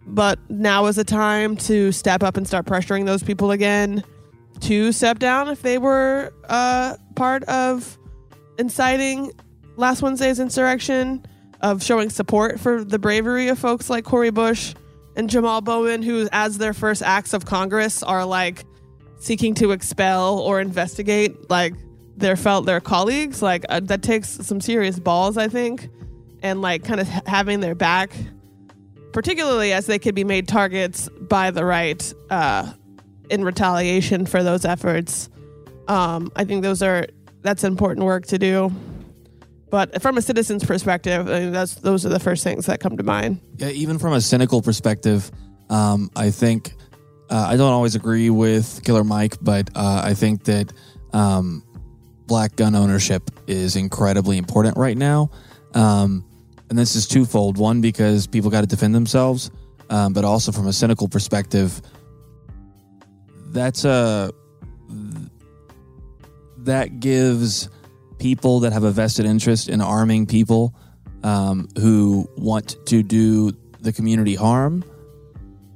[0.07, 4.03] But now is a time to step up and start pressuring those people again
[4.61, 7.99] to step down if they were uh, part of
[8.59, 9.33] inciting
[9.76, 11.24] last Wednesday's insurrection
[11.63, 14.75] of showing support for the bravery of folks like Cori Bush
[15.17, 18.65] and Jamal Bowman, who, as their first acts of Congress, are like
[19.19, 21.75] seeking to expel or investigate like
[22.17, 23.41] their felt their colleagues.
[23.43, 25.89] Like uh, that takes some serious balls, I think,
[26.43, 28.13] and like kind of having their back,
[29.13, 32.73] particularly as they could be made targets by the right uh,
[33.31, 35.29] in retaliation for those efforts.
[35.89, 37.07] Um, I think those are
[37.43, 38.73] that's important work to do.
[39.73, 42.99] But from a citizen's perspective, I mean, that's those are the first things that come
[42.99, 43.41] to mind.
[43.57, 45.31] Yeah, even from a cynical perspective,
[45.70, 46.75] um, I think
[47.31, 50.75] uh, I don't always agree with Killer Mike, but uh, I think that
[51.14, 51.64] um,
[52.27, 55.31] black gun ownership is incredibly important right now.
[55.73, 56.23] Um,
[56.68, 57.57] and this is twofold.
[57.57, 59.51] One, because people got to defend themselves,
[59.89, 61.81] um, but also from a cynical perspective,
[63.53, 64.33] that's a
[66.59, 67.70] that gives
[68.23, 70.73] people that have a vested interest in arming people
[71.25, 73.51] um, who want to do
[73.81, 74.85] the community harm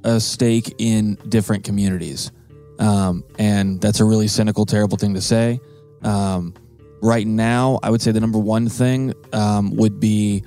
[0.05, 2.31] a stake in different communities.
[2.79, 5.59] Um, and that's a really cynical, terrible thing to say.
[6.03, 6.55] Um,
[7.03, 10.45] right now, I would say the number one thing um, would be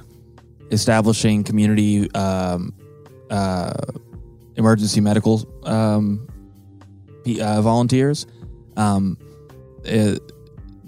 [0.71, 2.73] establishing community um,
[3.29, 3.73] uh,
[4.55, 6.25] emergency medical um,
[7.41, 8.25] uh, volunteers.
[9.83, 10.21] It,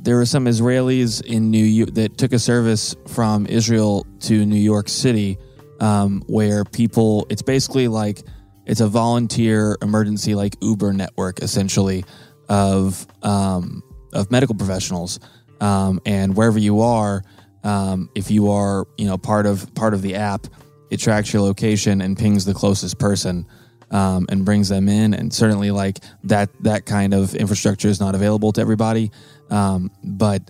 [0.02, 4.56] there were some Israelis in New York that took a service from Israel to New
[4.60, 5.38] York City,
[5.80, 7.28] um, where people.
[7.30, 8.24] It's basically like
[8.66, 12.04] it's a volunteer emergency like Uber network, essentially,
[12.50, 13.84] of um,
[14.14, 15.20] of medical professionals,
[15.60, 17.24] um, and wherever you are,
[17.64, 20.48] um, if you are you know part of part of the app,
[20.90, 23.46] it tracks your location and pings the closest person.
[23.94, 28.16] Um, and brings them in, and certainly like that that kind of infrastructure is not
[28.16, 29.12] available to everybody.
[29.52, 30.50] Um, but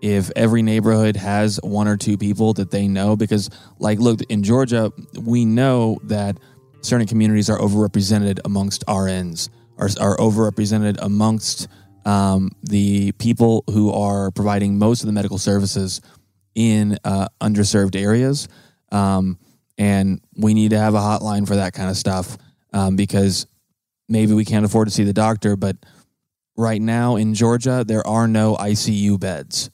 [0.00, 4.42] if every neighborhood has one or two people that they know, because like, look, in
[4.42, 6.38] Georgia, we know that
[6.82, 9.48] certain communities are overrepresented amongst RNs,
[9.78, 11.68] are, are overrepresented amongst
[12.04, 16.00] um, the people who are providing most of the medical services
[16.54, 18.48] in uh, underserved areas.
[18.90, 19.38] Um,
[19.78, 22.36] and we need to have a hotline for that kind of stuff
[22.72, 23.46] um, because
[24.08, 25.76] maybe we can't afford to see the doctor, but
[26.56, 29.70] right now in Georgia, there are no ICU beds.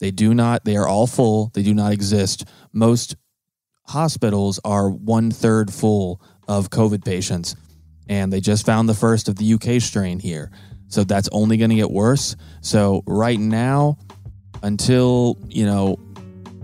[0.00, 1.50] They do not, they are all full.
[1.54, 2.44] They do not exist.
[2.72, 3.16] Most
[3.86, 7.56] hospitals are one third full of COVID patients.
[8.08, 10.50] And they just found the first of the UK strain here.
[10.88, 12.36] So that's only going to get worse.
[12.60, 13.96] So right now,
[14.62, 15.98] until, you know,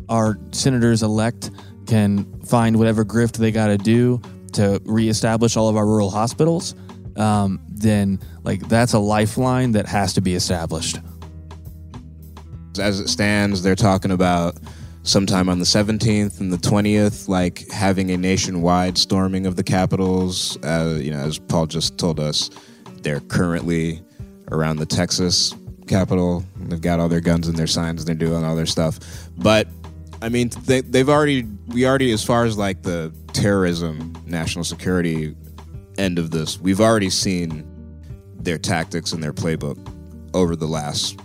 [0.09, 1.51] our senators elect
[1.87, 4.21] can find whatever grift they got to do
[4.55, 6.75] to reestablish all of our rural hospitals,
[7.19, 10.99] um, then like that's a lifeline that has to be established.
[12.81, 14.57] As it stands, they're talking about
[15.03, 20.57] sometime on the 17th and the 20th, like having a nationwide storming of the capitals.
[20.63, 22.51] Uh, you know, as Paul just told us,
[23.03, 24.01] they're currently
[24.53, 25.55] around the Texas
[25.89, 26.45] capital.
[26.57, 28.99] They've got all their guns and their signs and they're doing all their stuff.
[29.37, 29.67] But
[30.23, 35.35] I mean, they, they've already, we already, as far as like the terrorism, national security
[35.99, 37.65] end of this, we've already seen
[38.39, 39.79] their tactics and their playbook
[40.35, 41.21] over the last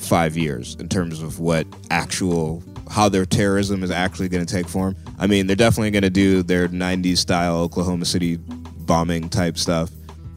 [0.00, 4.68] five years in terms of what actual how their terrorism is actually going to take
[4.68, 4.94] form.
[5.18, 9.90] I mean, they're definitely going to do their 90s style Oklahoma City bombing type stuff.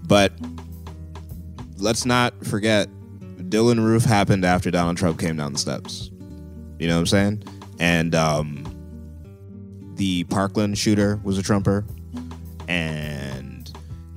[0.07, 0.33] But
[1.77, 2.89] let's not forget
[3.49, 6.09] Dylan Roof happened after Donald Trump came down the steps.
[6.79, 7.43] You know what I'm saying?
[7.79, 8.65] And um,
[9.95, 11.85] the Parkland shooter was a Trumper.
[12.67, 13.28] And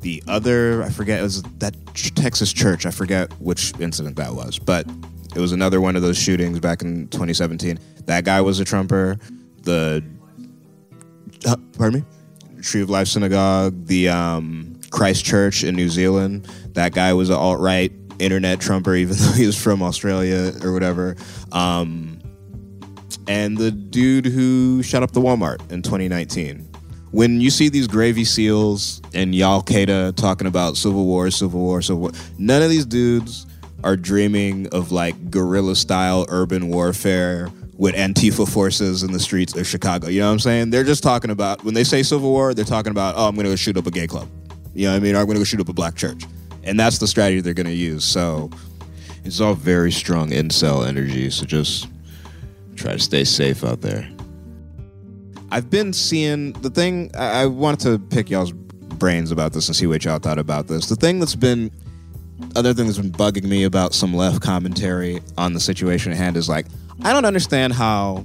[0.03, 2.87] the other, I forget, it was that Texas church.
[2.87, 4.59] I forget which incident that was.
[4.59, 4.87] But
[5.35, 7.79] it was another one of those shootings back in 2017.
[8.07, 9.19] That guy was a Trumper.
[9.63, 10.05] The
[11.47, 16.47] uh, pardon me, Tree of Life Synagogue, the um, Christchurch in New Zealand.
[16.73, 20.73] That guy was an alt right internet Trumper, even though he was from Australia or
[20.73, 21.17] whatever.
[21.51, 22.19] Um,
[23.29, 26.72] and the dude who shut up the Walmart in 2019.
[27.13, 31.83] When you see these Gravy Seals and Y'all Qaeda talking about Civil War, Civil War,
[31.83, 33.47] Civil War, none of these dudes
[33.85, 39.67] are dreaming of like guerrilla style urban warfare with Antifa forces in the streets of
[39.67, 40.09] Chicago.
[40.09, 40.71] You know what I'm saying?
[40.71, 43.43] They're just talking about when they say Civil War, they're talking about, oh, I'm to
[43.43, 44.29] go shoot up a gay club.
[44.73, 45.15] You know what I mean?
[45.15, 46.25] Or I'm to go shoot up a black church.
[46.65, 48.07] And that's the strategy they're to use.
[48.07, 48.49] So
[49.25, 51.29] it's all very strong incel energy.
[51.29, 51.89] So just
[52.75, 54.09] try to stay safe out there.
[55.53, 59.77] I've been seeing the thing, I, I wanted to pick y'all's brains about this and
[59.77, 60.89] see what y'all thought about this.
[60.89, 61.71] The thing that's been
[62.57, 66.39] other thing that's been bugging me about some left commentary on the situation at hand
[66.39, 66.67] is like
[67.03, 68.25] I don't understand how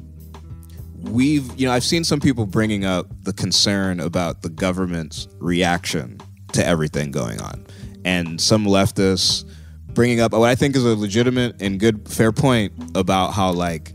[1.02, 6.20] we've you know I've seen some people bringing up the concern about the government's reaction
[6.54, 7.68] to everything going on,
[8.06, 9.44] and some leftists
[9.88, 13.94] bringing up what I think is a legitimate and good fair point about how like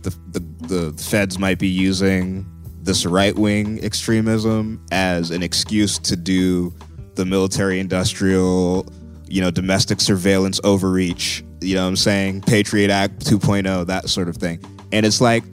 [0.00, 2.46] the the, the feds might be using
[2.82, 6.74] this right wing extremism as an excuse to do
[7.14, 8.86] the military industrial
[9.30, 12.42] you know, domestic surveillance overreach, you know what I'm saying?
[12.42, 14.58] Patriot Act 2.0, that sort of thing.
[14.92, 15.44] And it's like,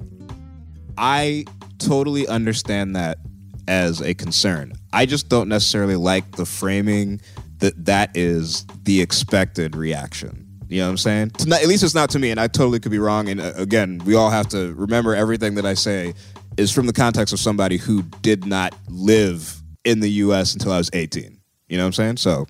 [0.97, 1.45] I
[1.78, 3.19] totally understand that
[3.67, 4.73] as a concern.
[4.93, 7.21] I just don't necessarily like the framing
[7.59, 10.43] that that is the expected reaction.
[10.69, 11.32] You know what I'm saying?
[11.45, 13.30] Not- at least it's not to me, and I totally could be wrong.
[13.30, 16.15] And uh, again, we all have to remember everything that I say
[16.58, 20.53] is from the context of somebody who did not live in the U.S.
[20.53, 21.39] until I was 18.
[21.70, 22.18] You know what I'm saying?
[22.18, 22.47] So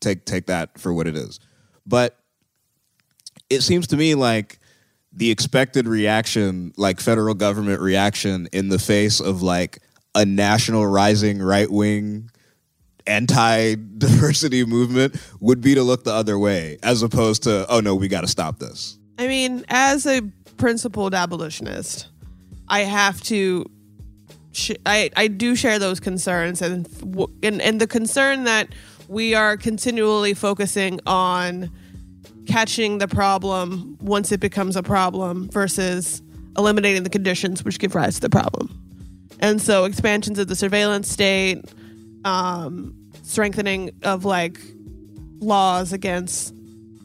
[0.00, 1.40] take take that for what it is.
[1.86, 2.18] But
[3.48, 4.58] it seems to me like
[5.12, 9.78] the expected reaction, like federal government reaction in the face of like
[10.14, 12.30] a national rising right wing
[13.06, 17.94] anti diversity movement would be to look the other way as opposed to, oh no,
[17.94, 18.98] we got to stop this.
[19.18, 20.22] I mean, as a
[20.56, 22.08] principled abolitionist,
[22.68, 23.66] I have to.
[24.52, 26.88] Sh- I I do share those concerns, and
[27.42, 28.68] and and the concern that
[29.08, 31.70] we are continually focusing on
[32.46, 36.22] catching the problem once it becomes a problem versus
[36.56, 38.82] eliminating the conditions which give rise to the problem.
[39.40, 41.62] And so expansions of the surveillance state,
[42.24, 44.58] um, strengthening of like
[45.40, 46.54] laws against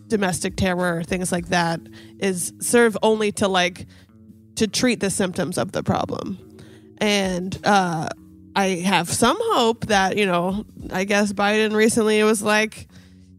[0.07, 1.81] domestic terror, things like that,
[2.19, 3.87] is serve only to like
[4.61, 6.37] to treat the symptoms of the problem.
[6.99, 8.09] And uh,
[8.55, 12.87] I have some hope that you know, I guess Biden recently was like,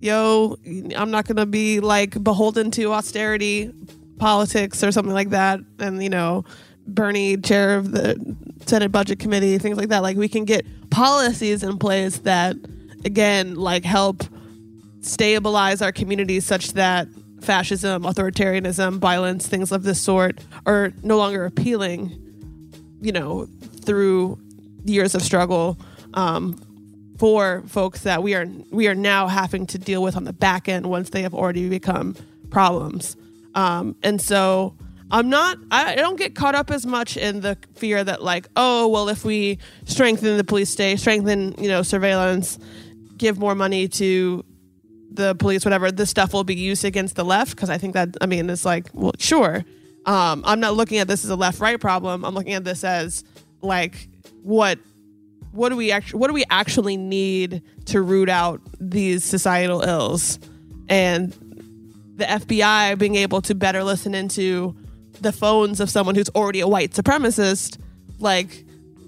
[0.00, 0.56] "Yo,
[0.96, 3.72] I'm not gonna be like beholden to austerity
[4.18, 6.44] politics or something like that," and you know.
[6.84, 8.18] Bernie, chair of the
[8.66, 10.02] Senate Budget Committee, things like that.
[10.02, 12.56] Like we can get policies in place that,
[13.04, 14.24] again, like help
[15.00, 17.06] stabilize our communities such that
[17.42, 22.12] fascism, authoritarianism, violence, things of this sort are no longer appealing,
[23.00, 23.48] you know,
[23.84, 24.38] through
[24.84, 25.78] years of struggle
[26.14, 26.60] um,
[27.18, 30.68] for folks that we are we are now having to deal with on the back
[30.68, 32.16] end once they have already become
[32.50, 33.16] problems.
[33.54, 34.74] Um, and so
[35.10, 38.88] I'm not I don't get caught up as much in the fear that like, oh,
[38.88, 42.58] well if we strengthen the police state, strengthen, you know, surveillance,
[43.16, 44.44] give more money to
[45.14, 47.50] the police, whatever, this stuff will be used against the left.
[47.50, 49.64] Because I think that, I mean, it's like, well, sure.
[50.04, 52.24] Um, I'm not looking at this as a left right problem.
[52.24, 53.24] I'm looking at this as
[53.60, 54.08] like,
[54.42, 54.78] what,
[55.52, 60.38] what do we actually, what do we actually need to root out these societal ills?
[60.88, 61.32] And
[62.16, 64.74] the FBI being able to better listen into
[65.20, 67.78] the phones of someone who's already a white supremacist,
[68.18, 68.64] like,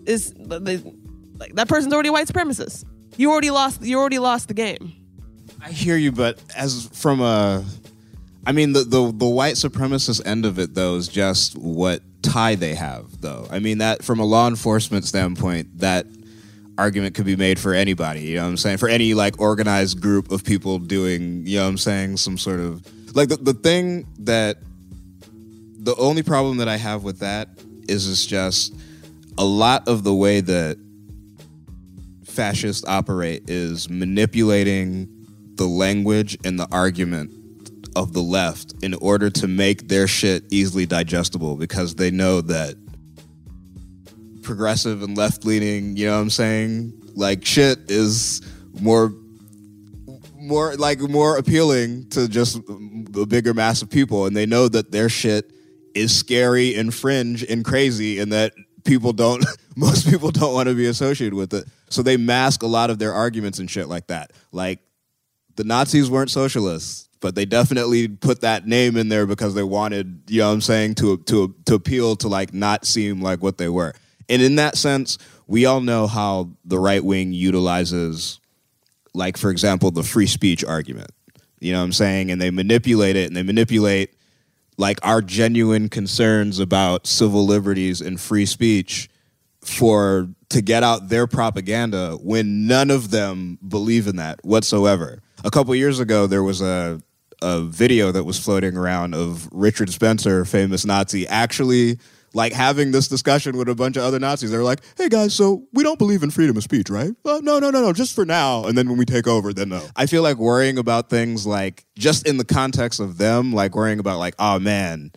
[0.06, 2.84] is like that person's already a white supremacist.
[3.16, 3.82] You already lost.
[3.82, 4.92] You already lost the game.
[5.64, 7.64] I hear you, but as from a,
[8.46, 12.54] I mean, the, the the white supremacist end of it though is just what tie
[12.54, 13.46] they have, though.
[13.50, 16.04] I mean that from a law enforcement standpoint, that
[16.76, 18.20] argument could be made for anybody.
[18.20, 18.76] You know what I'm saying?
[18.76, 22.60] For any like organized group of people doing, you know what I'm saying, some sort
[22.60, 22.86] of
[23.16, 24.58] like the the thing that
[25.78, 27.48] the only problem that I have with that
[27.88, 28.74] is it's just
[29.38, 30.76] a lot of the way that
[32.24, 35.08] fascists operate is manipulating
[35.56, 37.30] the language and the argument
[37.96, 42.74] of the left in order to make their shit easily digestible because they know that
[44.42, 46.92] progressive and left leaning, you know what I'm saying?
[47.14, 48.42] Like shit is
[48.80, 49.12] more
[50.36, 54.92] more like more appealing to just a bigger mass of people and they know that
[54.92, 55.50] their shit
[55.94, 58.52] is scary and fringe and crazy and that
[58.84, 59.44] people don't
[59.76, 61.64] most people don't want to be associated with it.
[61.88, 64.32] So they mask a lot of their arguments and shit like that.
[64.52, 64.80] Like
[65.56, 70.22] the Nazis weren't socialists, but they definitely put that name in there because they wanted,
[70.28, 73.58] you know what I'm saying, to to to appeal to like not seem like what
[73.58, 73.94] they were.
[74.28, 78.40] And in that sense, we all know how the right wing utilizes
[79.14, 81.10] like for example the free speech argument.
[81.60, 82.30] You know what I'm saying?
[82.30, 84.14] And they manipulate it and they manipulate
[84.76, 89.08] like our genuine concerns about civil liberties and free speech
[89.62, 95.22] for to get out their propaganda when none of them believe in that whatsoever.
[95.44, 97.00] A couple years ago there was a
[97.42, 101.98] a video that was floating around of Richard Spencer, famous Nazi, actually
[102.32, 104.50] like having this discussion with a bunch of other Nazis.
[104.50, 107.10] They're like, "Hey guys, so we don't believe in freedom of speech, right?
[107.26, 108.64] Uh, no, no, no, no, just for now.
[108.64, 111.84] And then when we take over, then no." I feel like worrying about things like
[111.98, 115.12] just in the context of them, like worrying about like, "Oh man,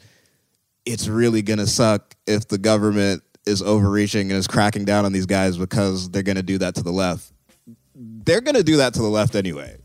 [0.85, 5.25] it's really gonna suck if the government is overreaching and is cracking down on these
[5.25, 7.31] guys because they're gonna do that to the left."
[7.95, 9.76] They're gonna do that to the left anyway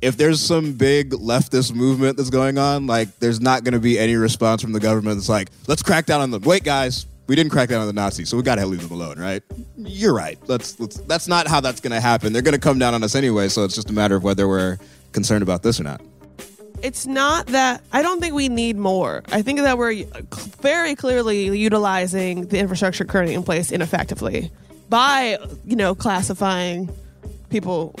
[0.00, 3.98] if there's some big leftist movement that's going on, like there's not going to be
[3.98, 6.42] any response from the government that's like, let's crack down on them.
[6.42, 8.92] Wait, guys, we didn't crack down on the Nazis, so we got to leave them
[8.92, 9.42] alone, right?
[9.76, 10.38] You're right.
[10.46, 12.32] Let's, let's, that's not how that's going to happen.
[12.32, 14.46] They're going to come down on us anyway, so it's just a matter of whether
[14.46, 14.78] we're
[15.12, 16.00] concerned about this or not.
[16.80, 19.24] It's not that I don't think we need more.
[19.32, 20.04] I think that we're
[20.60, 24.52] very clearly utilizing the infrastructure currently in place ineffectively.
[24.88, 26.88] by you know classifying
[27.50, 27.94] people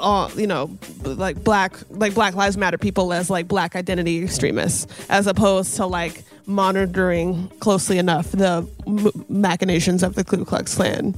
[0.00, 4.86] uh, you know like black like black lives matter people as like black identity extremists
[5.08, 8.66] as opposed to like monitoring closely enough the
[9.28, 11.14] machinations of the Ku Klux Klan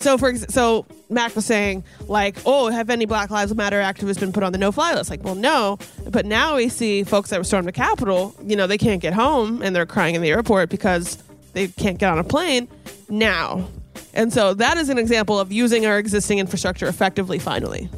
[0.00, 4.32] so for so Mac was saying like, oh, have any Black Lives Matter activists been
[4.32, 5.10] put on the no-fly list?
[5.10, 5.78] Like, well, no.
[6.08, 8.34] But now we see folks that were stormed the Capitol.
[8.42, 11.18] You know, they can't get home and they're crying in the airport because
[11.52, 12.68] they can't get on a plane
[13.10, 13.68] now.
[14.14, 17.38] And so that is an example of using our existing infrastructure effectively.
[17.38, 17.88] Finally,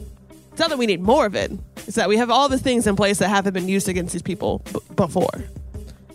[0.50, 1.52] it's not that we need more of it;
[1.86, 4.22] it's that we have all the things in place that haven't been used against these
[4.22, 5.44] people b- before.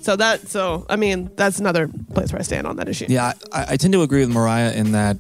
[0.01, 3.07] So that, so I mean, that's another place where I stand on that issue.
[3.09, 5.17] Yeah, I, I tend to agree with Mariah in that,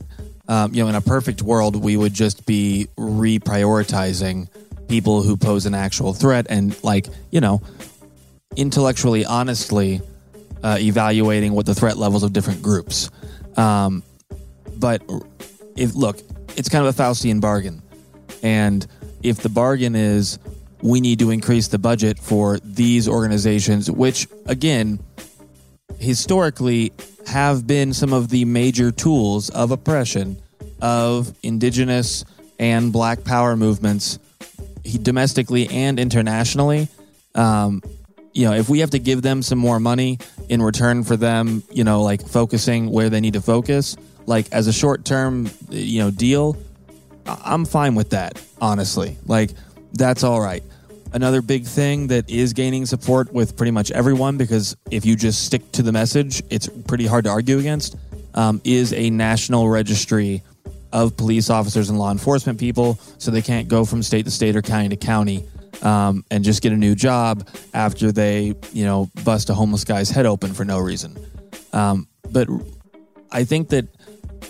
[0.47, 4.47] um, you know, in a perfect world, we would just be reprioritizing
[4.87, 7.61] people who pose an actual threat and, like, you know,
[8.55, 9.99] intellectually, honestly,
[10.63, 13.09] uh, evaluating what the threat levels of different groups.
[13.57, 14.03] Um,
[14.79, 15.03] but
[15.75, 16.19] if look,
[16.55, 17.81] it's kind of a Faustian bargain,
[18.43, 18.85] and
[19.23, 20.39] if the bargain is
[20.81, 24.99] we need to increase the budget for these organizations, which again,
[25.99, 26.93] historically
[27.25, 30.37] have been some of the major tools of oppression
[30.81, 32.23] of indigenous
[32.59, 34.19] and black power movements
[35.01, 36.87] domestically and internationally.
[37.35, 37.81] Um,
[38.33, 41.63] you know, if we have to give them some more money in return for them,
[41.71, 43.97] you know, like focusing where they need to focus,
[44.27, 46.55] like as a short term, you know, deal,
[47.25, 49.17] I'm fine with that, honestly.
[49.25, 49.51] Like,
[49.93, 50.63] that's all right.
[51.13, 55.45] Another big thing that is gaining support with pretty much everyone, because if you just
[55.45, 57.95] stick to the message, it's pretty hard to argue against,
[58.35, 60.43] um, is a national registry
[60.91, 64.55] of police officers and law enforcement people so they can't go from state to state
[64.55, 65.45] or county to county
[65.81, 70.09] um, and just get a new job after they, you know, bust a homeless guy's
[70.09, 71.17] head open for no reason.
[71.73, 72.47] Um, but
[73.31, 73.87] I think that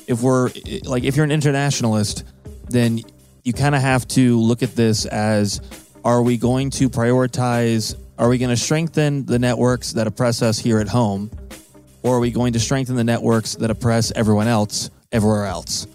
[0.08, 0.52] if we're
[0.84, 2.24] like, if you're an internationalist,
[2.70, 3.02] then
[3.44, 5.62] you kind of have to look at this as
[6.04, 10.58] are we going to prioritize, are we going to strengthen the networks that oppress us
[10.58, 11.30] here at home,
[12.02, 15.88] or are we going to strengthen the networks that oppress everyone else everywhere else?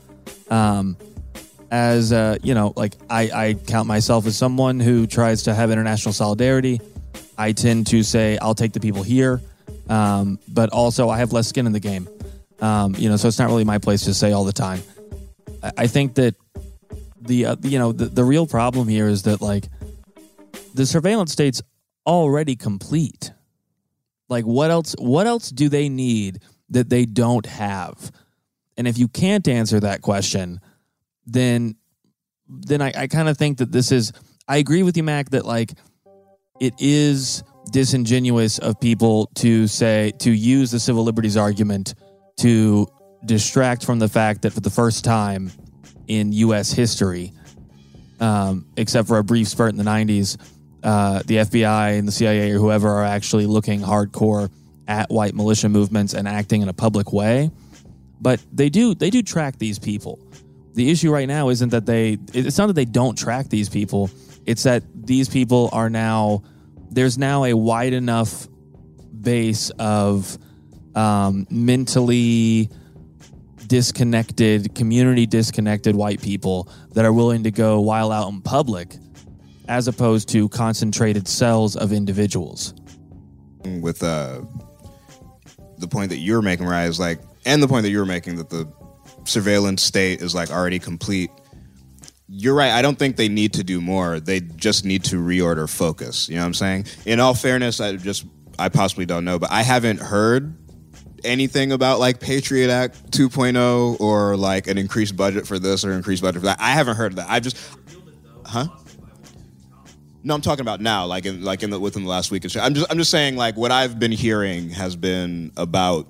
[0.51, 0.97] Um,
[1.70, 5.70] as uh, you know, like I, I count myself as someone who tries to have
[5.70, 6.80] international solidarity.
[7.39, 9.41] I tend to say I'll take the people here,
[9.89, 12.07] um, but also I have less skin in the game.
[12.63, 14.83] Um, you know, so it's not really my place to say all the time.
[15.63, 16.37] I, I think that
[17.21, 19.69] the uh, you know the, the real problem here is that like
[20.73, 21.61] the surveillance state's
[22.07, 23.33] already complete.
[24.29, 24.95] Like what else?
[24.99, 26.39] What else do they need
[26.71, 28.13] that they don't have?
[28.77, 30.61] And if you can't answer that question,
[31.27, 31.75] then
[32.49, 34.13] then I, I kind of think that this is
[34.47, 35.73] I agree with you, Mac, that like
[36.61, 37.43] it is
[37.73, 41.95] disingenuous of people to say to use the civil liberties argument
[42.39, 42.87] to
[43.24, 45.51] distract from the fact that for the first time
[46.09, 47.33] in US history,
[48.20, 50.37] um, except for a brief spurt in the 90s,
[50.83, 54.51] uh, the FBI and the CIA or whoever are actually looking hardcore
[54.89, 57.51] at white militia movements and acting in a public way.
[58.20, 60.18] But they do they do track these people.
[60.74, 64.11] The issue right now isn't that they it's not that they don't track these people.
[64.47, 66.43] It's that these people are now
[66.91, 68.49] there's now a wide enough
[69.20, 70.39] base of
[70.95, 72.68] um, mentally
[73.66, 78.97] disconnected, community disconnected white people that are willing to go while out in public
[79.68, 82.74] as opposed to concentrated cells of individuals.
[83.64, 84.40] with uh,
[85.78, 86.84] the point that you're making, right?
[86.84, 88.70] Is like, and the point that you're making that the
[89.24, 91.30] surveillance state is like already complete.
[92.28, 92.72] You're right.
[92.72, 94.20] I don't think they need to do more.
[94.20, 96.28] They just need to reorder focus.
[96.28, 96.86] You know what I'm saying?
[97.05, 98.24] In all fairness, I just
[98.59, 100.57] I possibly don't know, but I haven't heard
[101.25, 106.23] anything about like Patriot Act 2.0 or like an increased budget for this or increased
[106.23, 106.61] budget for that.
[106.61, 107.31] I haven't heard of that.
[107.31, 107.57] I've just,
[108.45, 108.66] huh?
[110.25, 112.49] No, I'm talking about now, like in like in the within the last week or
[112.49, 112.61] so.
[112.61, 116.07] I'm just I'm just saying like what I've been hearing has been about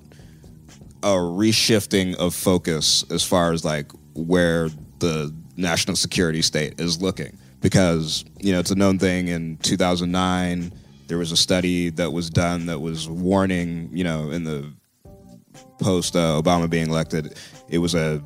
[1.03, 7.37] a reshifting of focus as far as like where the national security state is looking
[7.61, 10.73] because you know it's a known thing in 2009
[11.09, 14.73] there was a study that was done that was warning you know in the
[15.79, 18.23] post uh, Obama being elected it was a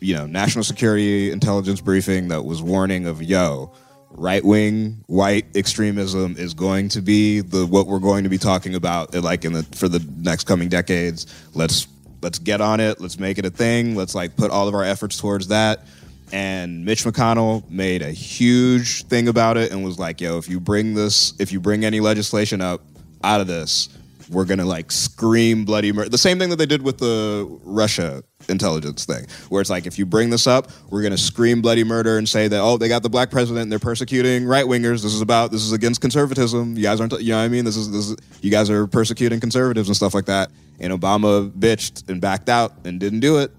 [0.00, 3.72] you know national security intelligence briefing that was warning of yo
[4.10, 8.74] right wing white extremism is going to be the what we're going to be talking
[8.74, 11.26] about uh, like in the for the next coming decades.
[11.54, 11.86] Let's
[12.22, 13.00] let's get on it.
[13.00, 13.94] Let's make it a thing.
[13.94, 15.84] Let's like put all of our efforts towards that.
[16.30, 20.60] And Mitch McConnell made a huge thing about it and was like yo if you
[20.60, 22.82] bring this if you bring any legislation up
[23.24, 23.88] out of this
[24.30, 26.08] we're gonna like scream bloody murder.
[26.08, 29.98] The same thing that they did with the Russia intelligence thing, where it's like if
[29.98, 33.02] you bring this up, we're gonna scream bloody murder and say that oh they got
[33.02, 35.02] the black president and they're persecuting right wingers.
[35.02, 36.76] This is about this is against conservatism.
[36.76, 37.64] You guys aren't you know what I mean?
[37.64, 40.50] This is this is, you guys are persecuting conservatives and stuff like that.
[40.80, 43.50] And Obama bitched and backed out and didn't do it.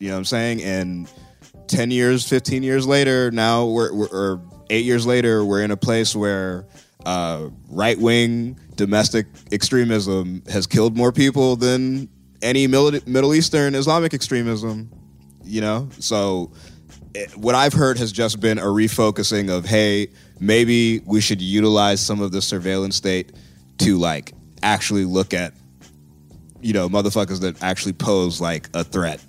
[0.00, 0.62] You know what I'm saying?
[0.62, 1.08] And
[1.68, 4.40] 10 years, 15 years later, now we're, we're or
[4.70, 6.66] eight years later, we're in a place where
[7.06, 12.08] uh, right wing domestic extremism has killed more people than
[12.42, 14.90] any Middle Eastern Islamic extremism.
[15.42, 16.52] You know, so
[17.14, 20.08] it, what I've heard has just been a refocusing of, hey,
[20.40, 23.32] maybe we should utilize some of the surveillance state
[23.78, 24.32] to like
[24.62, 25.54] actually look at,
[26.60, 29.20] you know, motherfuckers that actually pose like a threat.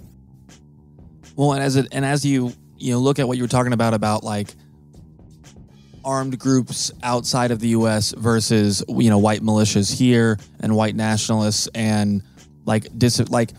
[1.36, 3.74] Well, and as it and as you you know look at what you were talking
[3.74, 4.54] about about like
[6.04, 8.14] armed groups outside of the U.S.
[8.18, 12.24] versus you know white militias here and white nationalists and
[12.66, 13.52] like dis like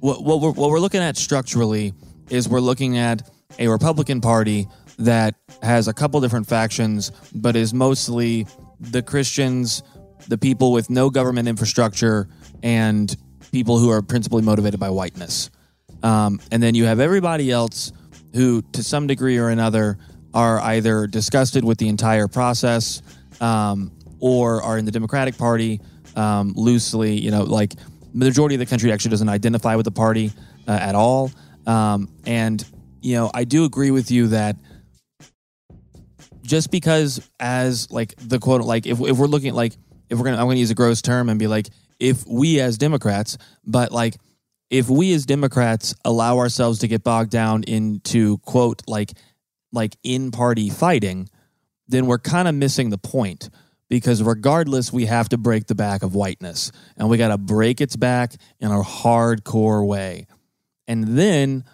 [0.00, 1.92] what what we're, what we're looking at structurally
[2.30, 7.72] is we're looking at a Republican Party that has a couple different factions, but is
[7.72, 8.46] mostly
[8.80, 9.82] the Christians,
[10.28, 12.28] the people with no government infrastructure,
[12.62, 13.16] and
[13.52, 15.50] people who are principally motivated by whiteness.
[16.02, 17.92] Um, and then you have everybody else
[18.34, 19.98] who, to some degree or another,
[20.38, 23.02] are either disgusted with the entire process
[23.40, 25.80] um, or are in the Democratic Party
[26.14, 27.18] um, loosely.
[27.18, 30.30] You know, like the majority of the country actually doesn't identify with the party
[30.68, 31.32] uh, at all.
[31.66, 32.64] Um, and,
[33.02, 34.54] you know, I do agree with you that
[36.42, 39.74] just because as like the quote like if, if we're looking at like
[40.08, 41.68] if we're gonna i'm gonna use a gross term and be like
[42.00, 43.36] if we as democrats
[43.66, 44.16] but like
[44.70, 49.12] if we as democrats allow ourselves to get bogged down into quote like
[49.72, 51.28] like in party fighting
[51.88, 53.48] then we're kind of missing the point
[53.88, 57.80] because regardless we have to break the back of whiteness and we got to break
[57.80, 60.26] its back in a hardcore way
[60.86, 61.64] and then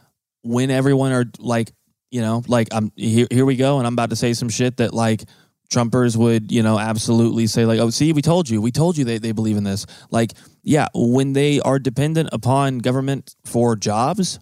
[0.42, 1.72] when everyone are like
[2.14, 3.26] you know, like I'm here.
[3.28, 5.24] Here we go, and I'm about to say some shit that like
[5.72, 9.04] Trumpers would, you know, absolutely say like, "Oh, see, we told you, we told you
[9.04, 10.30] they they believe in this." Like,
[10.62, 14.38] yeah, when they are dependent upon government for jobs,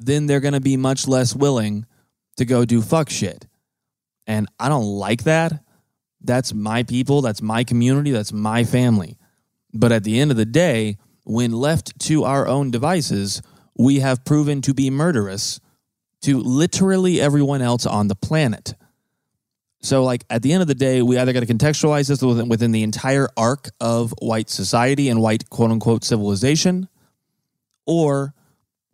[0.00, 1.86] then they're going to be much less willing
[2.36, 3.46] to go do fuck shit,
[4.26, 5.64] and I don't like that.
[6.20, 7.20] That's my people.
[7.20, 8.10] That's my community.
[8.10, 9.18] That's my family.
[9.72, 13.42] But at the end of the day, when left to our own devices,
[13.76, 15.60] we have proven to be murderous
[16.22, 18.74] to literally everyone else on the planet.
[19.82, 22.48] So, like, at the end of the day, we either got to contextualize this within,
[22.48, 26.88] within the entire arc of white society and white quote unquote civilization,
[27.84, 28.32] or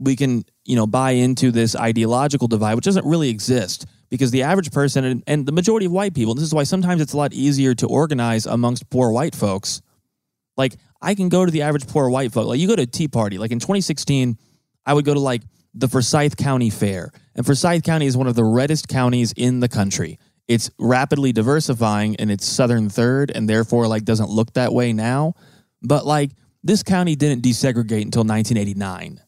[0.01, 4.45] we can, you know, buy into this ideological divide, which doesn't really exist because the
[4.45, 7.17] average person and, and the majority of white people, this is why sometimes it's a
[7.17, 9.83] lot easier to organize amongst poor white folks.
[10.57, 12.47] Like, I can go to the average poor white folk.
[12.47, 13.37] Like, you go to a Tea Party.
[13.37, 14.39] Like, in 2016,
[14.87, 15.43] I would go to like
[15.75, 17.11] the Forsyth County Fair.
[17.35, 20.21] And Forsyth County is one of the reddest counties in the country.
[20.47, 25.35] It's rapidly diversifying in its southern third and therefore like doesn't look that way now.
[25.83, 26.31] But like
[26.63, 29.21] this county didn't desegregate until 1989.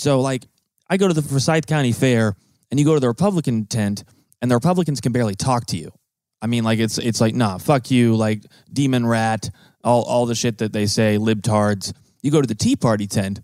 [0.00, 0.46] So like
[0.88, 2.34] I go to the Forsyth County Fair
[2.70, 4.04] and you go to the Republican tent
[4.40, 5.92] and the Republicans can barely talk to you.
[6.40, 8.42] I mean like it's it's like nah, fuck you, like
[8.72, 9.50] demon rat,
[9.84, 11.92] all all the shit that they say libtards.
[12.22, 13.40] You go to the Tea Party tent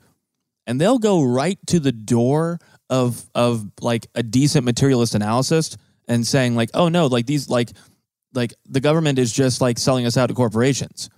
[0.66, 5.76] and they'll go right to the door of of like a decent materialist analysis
[6.08, 7.70] and saying like oh no like these like
[8.32, 11.10] like the government is just like selling us out to corporations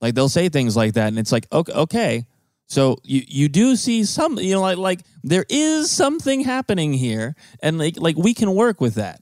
[0.00, 2.26] like they'll say things like that and it's like okay, okay
[2.68, 7.34] so you you do see some you know like like there is something happening here
[7.62, 9.20] and like like we can work with that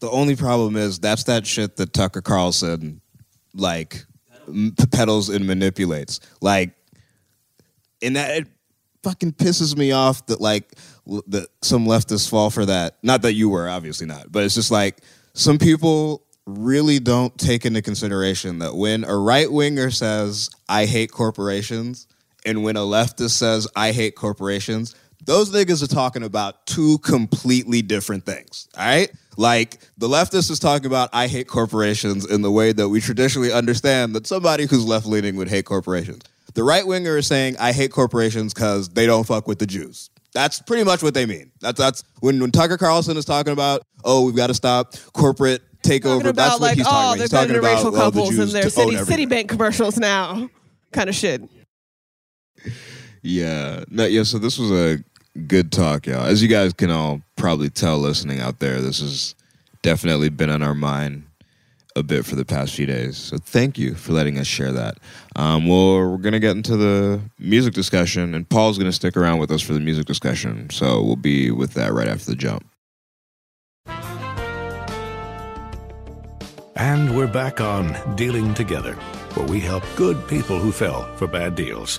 [0.00, 3.00] The only problem is that's that shit that Tucker Carlson
[3.54, 4.04] like
[4.90, 6.20] peddles and manipulates.
[6.40, 6.72] Like,
[8.02, 8.48] and that it
[9.02, 10.74] fucking pisses me off that like
[11.28, 12.98] that some leftists fall for that.
[13.02, 15.00] Not that you were, obviously not, but it's just like
[15.34, 21.10] some people really don't take into consideration that when a right winger says I hate
[21.10, 22.06] corporations
[22.48, 24.94] and when a leftist says I hate corporations,
[25.24, 28.68] those niggas are talking about two completely different things.
[28.76, 29.12] All right?
[29.36, 33.52] Like the leftist is talking about I hate corporations in the way that we traditionally
[33.52, 36.22] understand that somebody who's left leaning would hate corporations.
[36.54, 40.08] The right winger is saying I hate corporations because they don't fuck with the Jews.
[40.32, 41.52] That's pretty much what they mean.
[41.60, 45.62] That's that's when, when Tucker Carlson is talking about, oh, we've got to stop corporate
[45.82, 46.22] takeover.
[46.22, 47.12] Talking That's about what like, he's oh, about.
[47.14, 48.96] they're He's talking about racial well, the couples in their city.
[48.96, 50.48] Citibank commercials now,
[50.92, 51.42] kind of shit.
[53.22, 53.84] Yeah.
[53.88, 55.02] No, yeah, so this was a
[55.46, 56.24] good talk, y'all.
[56.24, 59.34] As you guys can all probably tell listening out there, this has
[59.82, 61.24] definitely been on our mind
[61.96, 63.16] a bit for the past few days.
[63.16, 64.98] So thank you for letting us share that.
[65.36, 69.16] Um, well, we're going to get into the music discussion, and Paul's going to stick
[69.16, 70.70] around with us for the music discussion.
[70.70, 72.66] So we'll be with that right after the jump.
[76.76, 78.94] And we're back on Dealing Together,
[79.34, 81.98] where we help good people who fell for bad deals.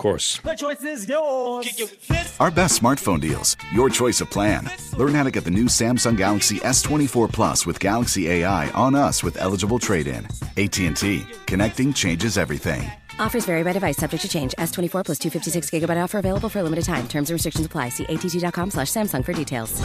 [0.00, 0.38] Of course.
[0.38, 1.68] The choice is yours.
[2.40, 3.54] Our best smartphone deals.
[3.70, 4.66] Your choice of plan.
[4.96, 9.22] Learn how to get the new Samsung Galaxy S24 Plus with Galaxy AI on us
[9.22, 10.26] with eligible trade-in.
[10.56, 11.26] AT&T.
[11.44, 12.90] Connecting changes everything.
[13.18, 14.54] Offers vary by device, subject to change.
[14.56, 17.06] S24 plus 256 gigabyte offer available for a limited time.
[17.06, 17.90] Terms and restrictions apply.
[17.90, 19.82] See att.com slash Samsung for details.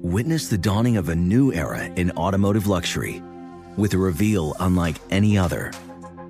[0.00, 3.22] Witness the dawning of a new era in automotive luxury
[3.76, 5.72] with a reveal unlike any other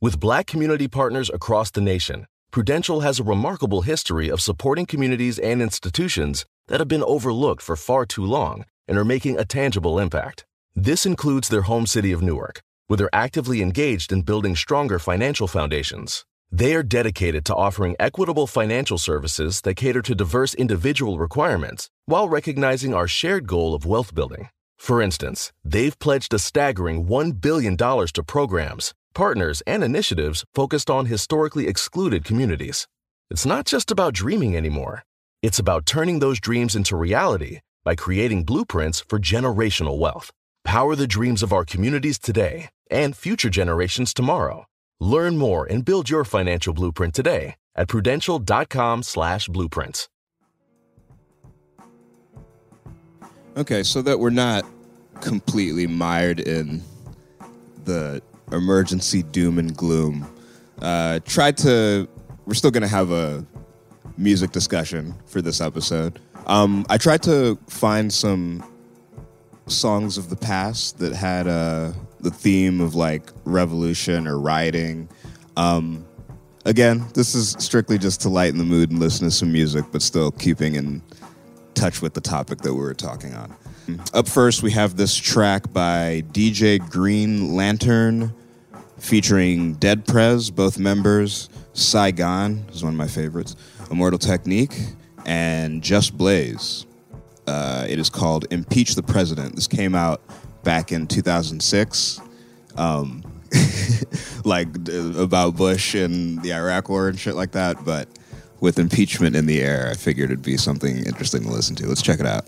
[0.00, 5.38] With black community partners across the nation, Prudential has a remarkable history of supporting communities
[5.38, 9.98] and institutions that have been overlooked for far too long and are making a tangible
[9.98, 10.44] impact.
[10.74, 15.46] This includes their home city of Newark, where they're actively engaged in building stronger financial
[15.48, 16.24] foundations.
[16.50, 22.28] They are dedicated to offering equitable financial services that cater to diverse individual requirements while
[22.28, 24.48] recognizing our shared goal of wealth building.
[24.76, 31.06] For instance, they've pledged a staggering $1 billion to programs partners, and initiatives focused on
[31.06, 32.86] historically excluded communities.
[33.30, 35.04] It's not just about dreaming anymore.
[35.42, 40.30] It's about turning those dreams into reality by creating blueprints for generational wealth.
[40.64, 44.66] Power the dreams of our communities today and future generations tomorrow.
[45.00, 50.08] Learn more and build your financial blueprint today at prudential.com/slash blueprints.
[53.56, 54.64] Okay, so that we're not
[55.20, 56.82] completely mired in
[57.84, 58.20] the
[58.52, 60.30] emergency doom and gloom.
[60.80, 62.08] Uh, tried to.
[62.46, 63.46] We're still to have a
[64.16, 66.20] music discussion for this episode.
[66.46, 68.62] Um, I tried to find some
[69.66, 75.08] songs of the past that had uh, the theme of like revolution or rioting.
[75.56, 76.04] Um,
[76.64, 80.02] again, this is strictly just to lighten the mood and listen to some music, but
[80.02, 81.02] still keeping in
[81.74, 83.54] touch with the topic that we were talking on.
[84.12, 88.32] Up first, we have this track by DJ Green Lantern
[88.98, 91.50] featuring Dead Prez, both members.
[91.74, 93.56] Saigon is one of my favorites.
[93.90, 94.74] Immortal Technique
[95.26, 96.86] and Just Blaze.
[97.46, 99.54] Uh, it is called Impeach the President.
[99.54, 100.22] This came out
[100.62, 102.20] back in 2006.
[102.76, 103.22] Um,
[104.44, 108.08] like about Bush and the Iraq War and shit like that, but
[108.64, 111.86] with impeachment in the air, I figured it'd be something interesting to listen to.
[111.86, 112.46] Let's check it out.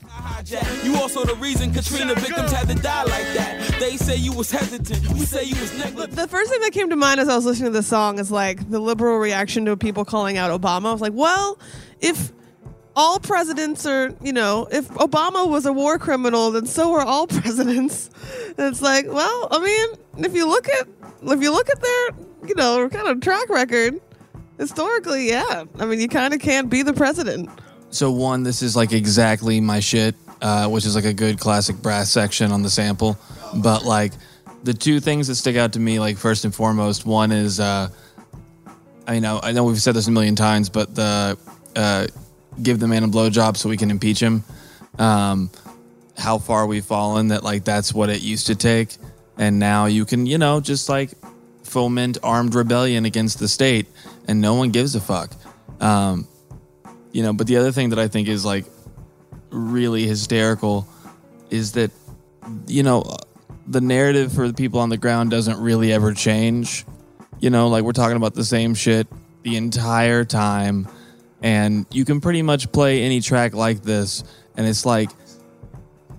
[0.83, 3.77] You also the reason Katrina victims had to die like that.
[3.79, 5.07] They say you was hesitant.
[5.09, 6.17] We say you was negligent.
[6.17, 8.33] The first thing that came to mind as I was listening to this song is
[8.33, 10.87] like the liberal reaction to people calling out Obama.
[10.87, 11.59] I was like, well,
[12.01, 12.33] if
[12.97, 17.27] all presidents are, you know, if Obama was a war criminal, then so are all
[17.43, 18.09] presidents.
[18.57, 20.89] And it's like, well, I mean, if you look at
[21.25, 22.09] if you look at their,
[22.49, 24.01] you know, kind of track record,
[24.59, 25.65] historically, yeah.
[25.79, 27.51] I mean, you kind of can't be the president.
[27.91, 31.77] So one, this is like exactly my shit, uh, which is like a good classic
[31.77, 33.19] brass section on the sample.
[33.55, 34.13] But like
[34.65, 37.89] the two things that stick out to me, like first and foremost, one is, uh,
[39.07, 41.39] I know, I know we've said this a million times, but the
[41.77, 42.07] uh,
[42.63, 44.43] give the man a blowjob so we can impeach him.
[44.99, 45.51] Um,
[46.17, 48.97] how far we've fallen that like that's what it used to take.
[49.39, 51.11] and now you can you know just like
[51.63, 53.87] foment armed rebellion against the state,
[54.27, 55.33] and no one gives a fuck.
[55.81, 56.27] Um,
[57.13, 58.65] you know, but the other thing that I think is like
[59.51, 60.87] really hysterical
[61.51, 61.91] is that
[62.67, 63.05] you know
[63.67, 66.85] the narrative for the people on the ground doesn't really ever change.
[67.41, 69.07] You know, like we're talking about the same shit
[69.43, 70.89] the entire time
[71.43, 74.25] and you can pretty much play any track like this
[74.57, 75.11] and it's like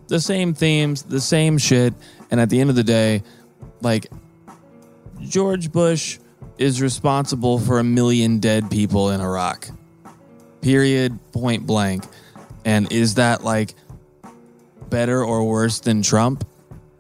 [0.08, 1.94] the same themes, the same shit,
[2.32, 3.24] and at the end of the day,
[3.82, 4.08] like
[5.22, 6.20] George Bush
[6.58, 9.70] is responsible for a million dead people in Iraq.
[10.62, 12.04] Period, point blank.
[12.66, 13.74] And is that like
[14.90, 16.46] better or worse than Trump?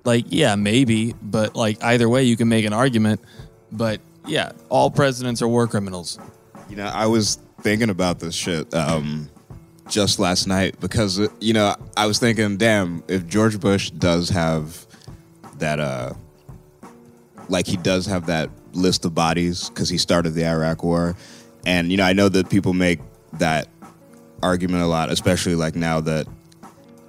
[0.03, 3.21] Like, yeah, maybe, but like either way, you can make an argument.
[3.71, 6.17] But yeah, all presidents are war criminals.
[6.69, 9.29] You know, I was thinking about this shit um,
[9.89, 14.29] just last night because uh, you know I was thinking, damn, if George Bush does
[14.29, 14.85] have
[15.57, 16.13] that, uh,
[17.49, 21.15] like he does have that list of bodies because he started the Iraq War,
[21.65, 22.99] and you know I know that people make
[23.33, 23.67] that
[24.41, 26.27] argument a lot, especially like now that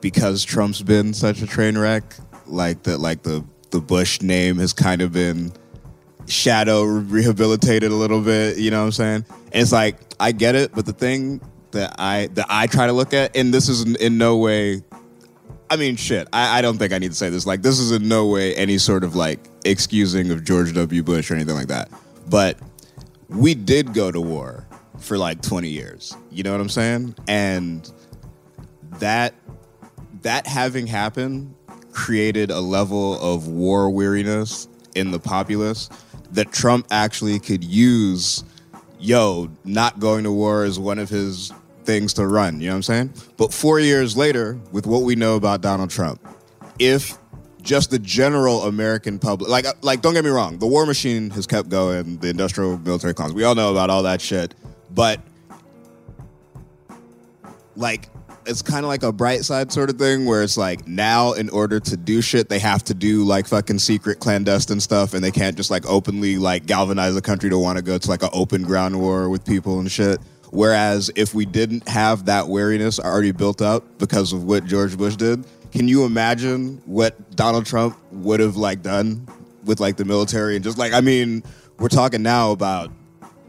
[0.01, 2.05] because Trump's been such a train wreck,
[2.47, 5.53] like that, like the the Bush name has kind of been
[6.27, 8.59] shadow rehabilitated a little bit.
[8.59, 9.25] You know what I'm saying?
[9.53, 11.41] And it's like I get it, but the thing
[11.73, 14.83] that I that I try to look at, and this is in, in no way.
[15.71, 16.29] I mean, shit.
[16.33, 17.47] I, I don't think I need to say this.
[17.47, 21.03] Like, this is in no way any sort of like excusing of George W.
[21.03, 21.91] Bush or anything like that.
[22.29, 22.59] But
[23.29, 24.67] we did go to war
[24.99, 26.17] for like 20 years.
[26.31, 27.15] You know what I'm saying?
[27.27, 27.91] And
[28.99, 29.35] that
[30.23, 31.55] that having happened
[31.93, 35.89] created a level of war weariness in the populace
[36.33, 38.43] that Trump actually could use
[39.01, 41.53] yo, not going to war is one of his
[41.89, 42.61] things to run.
[42.61, 43.13] You know what I'm saying?
[43.39, 46.21] But four years later, with what we know about Donald Trump,
[46.79, 47.17] if
[47.63, 51.31] just the general American public, like, uh, like, don't get me wrong, the war machine
[51.31, 54.55] has kept going, the industrial military complex, we all know about all that shit.
[54.91, 55.19] But,
[57.75, 58.11] like,
[58.45, 61.49] it's kind of like a bright side sort of thing where it's like now in
[61.49, 65.31] order to do shit they have to do like fucking secret clandestine stuff and they
[65.31, 68.31] can't just like openly like galvanize the country to want to go to like an
[68.33, 70.19] open ground war with people and shit
[70.51, 75.17] whereas if we didn't have that wariness already built up because of what George Bush
[75.17, 79.27] did can you imagine what Donald Trump would have like done
[79.65, 81.43] with like the military and just like I mean
[81.79, 82.91] we're talking now about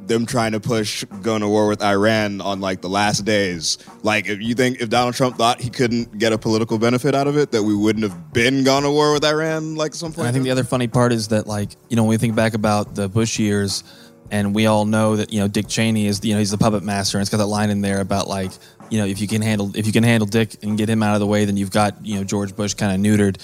[0.09, 3.77] them trying to push going to war with Iran on like the last days.
[4.03, 7.27] Like, if you think if Donald Trump thought he couldn't get a political benefit out
[7.27, 10.19] of it, that we wouldn't have been gone to war with Iran like some point.
[10.19, 12.35] And I think the other funny part is that like you know when we think
[12.35, 13.83] back about the Bush years,
[14.31, 16.83] and we all know that you know Dick Cheney is you know he's the puppet
[16.83, 18.51] master, and it's got that line in there about like
[18.89, 21.13] you know if you can handle if you can handle Dick and get him out
[21.13, 23.37] of the way, then you've got you know George Bush kind of neutered.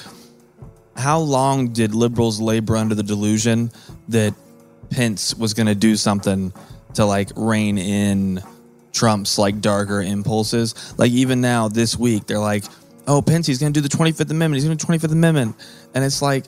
[0.96, 3.72] How long did liberals labor under the delusion
[4.10, 4.34] that
[4.90, 6.54] Pence was going to do something
[6.94, 8.42] to like rein in
[8.94, 10.94] Trump's like darker impulses.
[10.98, 12.64] Like even now this week, they're like,
[13.08, 14.56] "Oh, Pence, he's going to do the Twenty Fifth Amendment.
[14.56, 15.56] He's going to Twenty Fifth Amendment,"
[15.94, 16.46] and it's like,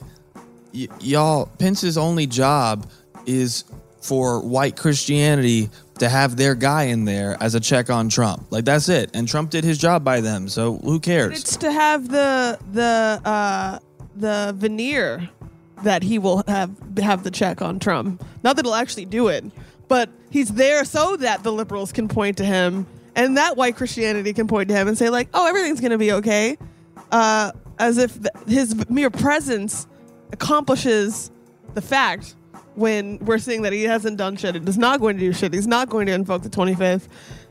[0.74, 2.90] y- y'all, Pence's only job
[3.26, 3.66] is
[4.02, 5.70] for white Christianity
[6.00, 8.46] to have their guy in there as a check on Trump.
[8.52, 9.10] Like that's it.
[9.14, 10.48] And Trump did his job by them.
[10.50, 11.40] So who cares?
[11.40, 13.80] It's to have the the uh,
[14.16, 15.30] the veneer
[15.84, 18.24] that he will have have the check on Trump.
[18.44, 19.44] Not that he'll actually do it,
[19.88, 22.86] but he's there so that the liberals can point to him
[23.18, 25.98] and that white Christianity can point to him and say like, "Oh, everything's going to
[25.98, 26.58] be okay,"
[27.12, 29.88] uh, as if th- his mere presence
[30.32, 31.32] accomplishes
[31.74, 32.36] the fact
[32.78, 35.54] when we're seeing that he hasn't done shit and is not going to do shit.
[35.54, 37.08] He's not going to invoke the 25th.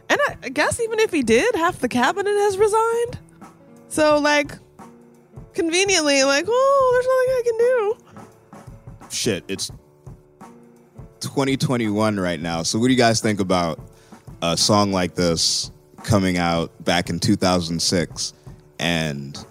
[0.08, 3.18] And I, I guess even if he did, half the cabinet has resigned.
[3.88, 4.52] So like
[5.52, 8.06] conveniently like, "Oh, there's nothing I can do."
[9.10, 9.70] shit, it's
[11.20, 12.62] 2021 right now.
[12.62, 13.80] So, what do you guys think about
[14.42, 15.70] a song like this
[16.04, 18.34] coming out back in 2006?
[18.78, 19.44] And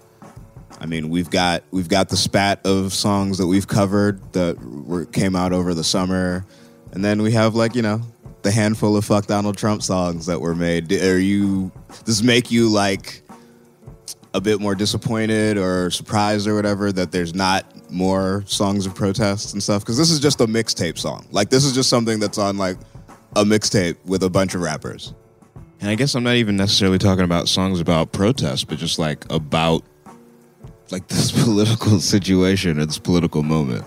[0.80, 5.06] I mean, we've got we've got the spat of songs that we've covered that were,
[5.06, 6.44] came out over the summer,
[6.92, 8.00] and then we have like you know
[8.42, 10.92] the handful of fuck Donald Trump songs that were made.
[10.92, 11.72] Are you
[12.04, 13.22] does make you like
[14.34, 19.54] a bit more disappointed or surprised or whatever that there's not more songs of protest
[19.54, 19.82] and stuff?
[19.82, 21.26] Because this is just a mixtape song.
[21.30, 22.76] Like this is just something that's on like
[23.34, 25.14] a mixtape with a bunch of rappers.
[25.80, 29.30] And I guess I'm not even necessarily talking about songs about protest, but just like
[29.30, 29.82] about
[30.90, 33.84] like this political situation or this political moment.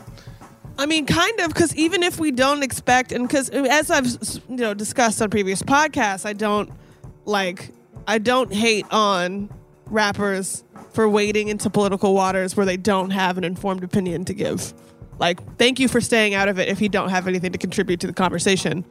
[0.77, 4.07] I mean, kind of, because even if we don't expect, and because as I've
[4.49, 6.71] you know discussed on previous podcasts, I don't
[7.25, 7.71] like,
[8.07, 9.49] I don't hate on
[9.87, 14.73] rappers for wading into political waters where they don't have an informed opinion to give.
[15.19, 17.99] Like, thank you for staying out of it if you don't have anything to contribute
[17.99, 18.85] to the conversation.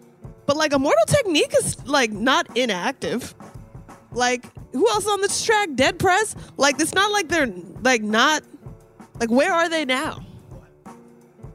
[0.44, 3.34] But like, Immortal Technique is like not inactive.
[4.12, 5.70] Like, who else on this track?
[5.74, 6.34] Dead Prez?
[6.56, 7.52] Like, it's not like they're
[7.82, 8.42] like not
[9.20, 10.24] like where are they now?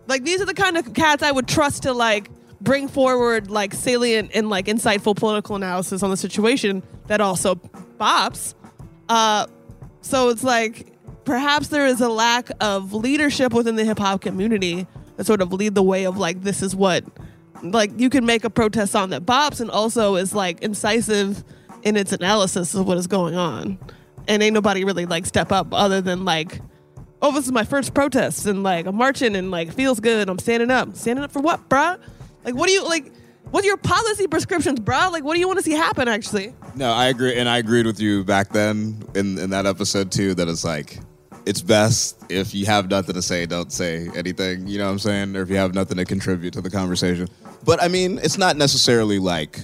[0.07, 2.29] Like, these are the kind of cats I would trust to like
[2.61, 7.55] bring forward like salient and like insightful political analysis on the situation that also
[7.99, 8.53] bops.
[9.09, 9.47] Uh,
[10.01, 10.93] so it's like
[11.25, 14.87] perhaps there is a lack of leadership within the hip hop community
[15.17, 17.03] that sort of lead the way of like this is what
[17.61, 21.43] like you can make a protest song that bops and also is like incisive
[21.83, 23.77] in its analysis of what is going on.
[24.27, 26.61] And ain't nobody really like step up other than like,
[27.21, 30.29] oh, this is my first protest and like I'm marching and like feels good.
[30.29, 30.95] I'm standing up.
[30.95, 31.99] Standing up for what, bruh?
[32.45, 33.11] Like what do you like
[33.51, 35.11] what's your policy prescriptions, bruh?
[35.11, 36.53] Like what do you want to see happen actually?
[36.75, 40.33] No, I agree, and I agreed with you back then in in that episode too.
[40.33, 40.99] That it's like
[41.45, 44.67] it's best if you have nothing to say, don't say anything.
[44.67, 45.35] You know what I'm saying?
[45.35, 47.27] Or if you have nothing to contribute to the conversation.
[47.65, 49.59] But I mean, it's not necessarily like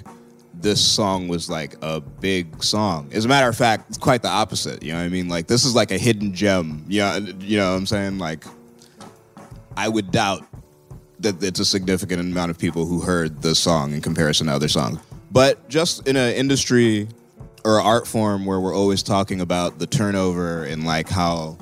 [0.61, 3.09] this song was like a big song.
[3.13, 4.83] As a matter of fact, it's quite the opposite.
[4.83, 5.29] You know what I mean?
[5.29, 6.85] Like this is like a hidden gem.
[6.87, 8.17] Yeah, you know what I'm saying?
[8.17, 8.43] Like
[9.77, 10.45] I would doubt
[11.19, 14.67] that it's a significant amount of people who heard the song in comparison to other
[14.67, 14.99] songs.
[15.31, 17.07] But just in an industry
[17.63, 21.57] or art form where we're always talking about the turnover and like how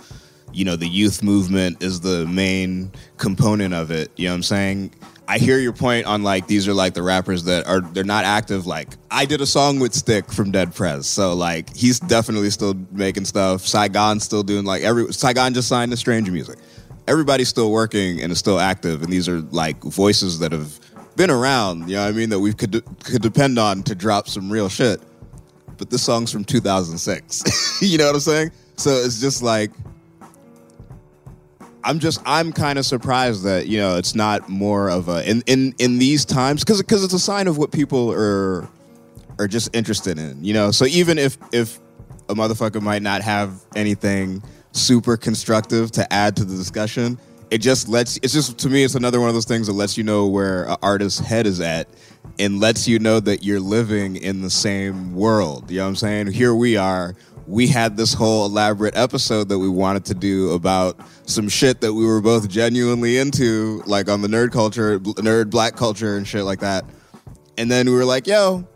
[0.53, 4.43] you know the youth movement is the main component of it you know what i'm
[4.43, 4.91] saying
[5.27, 8.25] i hear your point on like these are like the rappers that are they're not
[8.25, 12.49] active like i did a song with stic from dead prez so like he's definitely
[12.49, 16.57] still making stuff saigon's still doing like every saigon just signed to stranger music
[17.07, 20.79] everybody's still working and is still active and these are like voices that have
[21.15, 24.27] been around you know what i mean that we could could depend on to drop
[24.27, 25.01] some real shit
[25.77, 27.81] but this song's from 2006.
[27.81, 28.51] you know what I'm saying?
[28.75, 29.71] So it's just like
[31.87, 35.41] I'm just I'm kind of surprised that you know it's not more of a in
[35.47, 38.67] in in these times because because it's a sign of what people are
[39.39, 40.43] are just interested in.
[40.43, 41.79] You know, so even if if
[42.27, 47.17] a motherfucker might not have anything super constructive to add to the discussion,
[47.51, 49.97] it just lets it's just to me it's another one of those things that lets
[49.97, 51.87] you know where an artist's head is at
[52.37, 55.71] and lets you know that you're living in the same world.
[55.71, 56.27] You know what I'm saying?
[56.27, 57.15] Here we are.
[57.47, 61.93] We had this whole elaborate episode that we wanted to do about some shit that
[61.93, 66.43] we were both genuinely into, like on the nerd culture, nerd black culture, and shit
[66.43, 66.83] like that.
[67.57, 68.67] And then we were like, yo,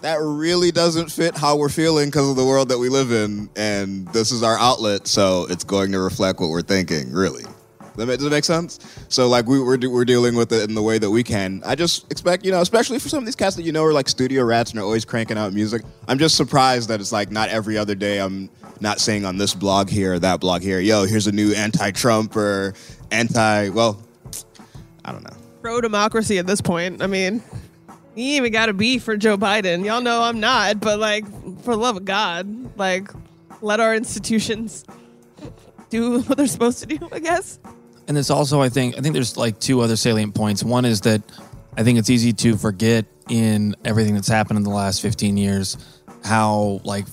[0.00, 3.50] that really doesn't fit how we're feeling because of the world that we live in.
[3.56, 7.44] And this is our outlet, so it's going to reflect what we're thinking, really.
[8.06, 8.78] Does it make sense?
[9.08, 11.62] So like we, we're we're dealing with it in the way that we can.
[11.64, 13.92] I just expect you know, especially for some of these cats that you know are
[13.92, 15.82] like studio rats and are always cranking out music.
[16.06, 19.54] I'm just surprised that it's like not every other day I'm not saying on this
[19.54, 20.80] blog here or that blog here.
[20.80, 22.74] Yo, here's a new anti-Trump or
[23.10, 23.70] anti.
[23.70, 24.00] Well,
[25.04, 25.36] I don't know.
[25.62, 27.02] Pro democracy at this point.
[27.02, 27.42] I mean,
[28.14, 29.84] you even got to be for Joe Biden.
[29.84, 31.24] Y'all know I'm not, but like
[31.62, 33.10] for the love of God, like
[33.60, 34.84] let our institutions
[35.90, 37.08] do what they're supposed to do.
[37.12, 37.58] I guess.
[38.08, 40.64] And it's also, I think, I think there's like two other salient points.
[40.64, 41.22] One is that
[41.76, 45.76] I think it's easy to forget in everything that's happened in the last 15 years
[46.24, 47.06] how like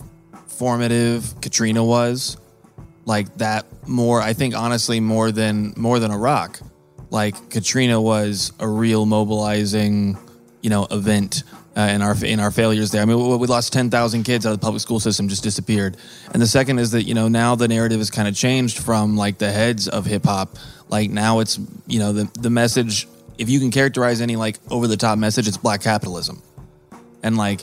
[0.48, 2.38] formative Katrina was.
[3.06, 6.60] Like that more, I think honestly more than more than Iraq.
[7.12, 10.18] Like Katrina was a real mobilizing,
[10.62, 11.44] you know, event
[11.76, 13.02] uh, in our in our failures there.
[13.02, 15.98] I mean, we, lost ten thousand kids out of the public school system, just disappeared.
[16.32, 19.18] And the second is that you know now the narrative has kind of changed from
[19.18, 20.56] like the heads of hip hop.
[20.90, 23.08] Like now it's you know the the message.
[23.38, 26.42] If you can characterize any like over the top message, it's black capitalism.
[27.22, 27.62] And like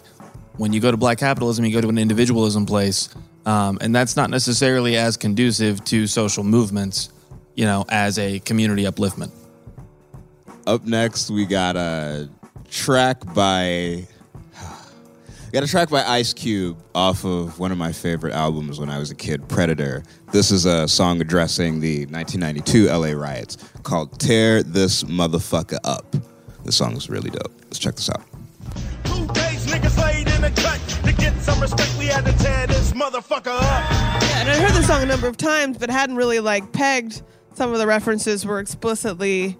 [0.58, 3.08] when you go to black capitalism, you go to an individualism place,
[3.46, 7.08] um, and that's not necessarily as conducive to social movements,
[7.54, 9.30] you know, as a community upliftment.
[10.66, 12.28] Up next, we got a
[12.72, 14.06] track by
[15.52, 18.98] got a track by Ice Cube off of one of my favorite albums when I
[18.98, 20.02] was a kid, Predator.
[20.32, 26.16] This is a song addressing the 1992 LA riots called Tear This Motherfucker Up.
[26.64, 27.52] This song is really dope.
[27.64, 28.22] Let's check this out.
[29.04, 31.94] Two days niggas laid in a cut to get some respect.
[31.98, 33.62] We had to tear this motherfucker up.
[33.62, 37.22] Yeah, and I heard the song a number of times, but hadn't really like pegged.
[37.54, 39.58] Some of the references were explicitly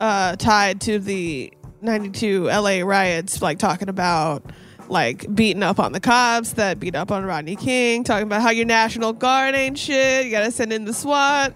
[0.00, 1.52] uh, tied to the
[1.82, 4.44] 92 LA riots, like talking about
[4.88, 8.50] like beating up on the cops that beat up on Rodney King, talking about how
[8.50, 11.54] your National Guard ain't shit, you gotta send in the SWAT.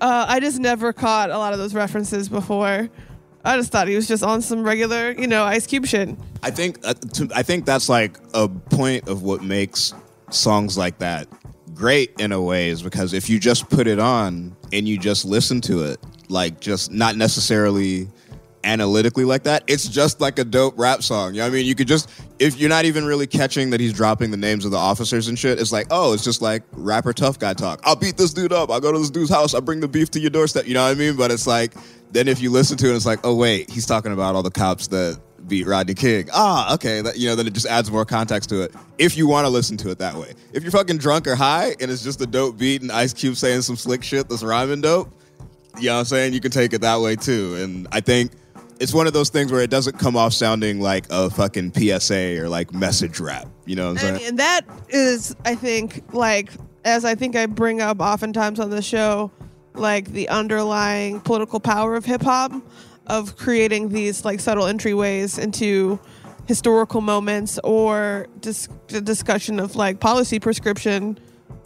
[0.00, 2.88] Uh, I just never caught a lot of those references before.
[3.44, 6.10] I just thought he was just on some regular, you know, Ice Cube shit.
[6.42, 9.94] I think uh, to, I think that's like a point of what makes
[10.30, 11.26] songs like that
[11.74, 15.24] great in a way is because if you just put it on and you just
[15.24, 18.06] listen to it, like just not necessarily
[18.64, 21.34] analytically like that, it's just like a dope rap song.
[21.34, 21.66] You know what I mean?
[21.66, 24.70] You could just if you're not even really catching that he's dropping the names of
[24.70, 27.80] the officers and shit, it's like, oh, it's just like rapper tough guy talk.
[27.84, 28.70] I'll beat this dude up.
[28.70, 29.54] I'll go to this dude's house.
[29.54, 30.66] I'll bring the beef to your doorstep.
[30.66, 31.16] You know what I mean?
[31.16, 31.74] But it's like
[32.12, 34.50] then if you listen to it, it's like, oh wait, he's talking about all the
[34.50, 36.28] cops that beat Rodney King.
[36.32, 37.02] Ah, okay.
[37.02, 38.74] That, you know, then it just adds more context to it.
[38.98, 40.34] If you want to listen to it that way.
[40.52, 43.36] If you're fucking drunk or high and it's just a dope beat and Ice Cube
[43.36, 45.10] saying some slick shit that's rhyming dope,
[45.78, 46.32] you know what I'm saying?
[46.32, 47.56] You can take it that way too.
[47.56, 48.32] And I think
[48.80, 52.40] it's one of those things where it doesn't come off sounding like a fucking PSA
[52.42, 53.46] or like message rap.
[53.66, 54.28] You know what I'm And, saying?
[54.30, 56.50] and that is, I think, like,
[56.84, 59.30] as I think I bring up oftentimes on the show,
[59.74, 62.52] like the underlying political power of hip hop,
[63.06, 65.98] of creating these like subtle entryways into
[66.46, 71.18] historical moments or dis- the discussion of like policy prescription,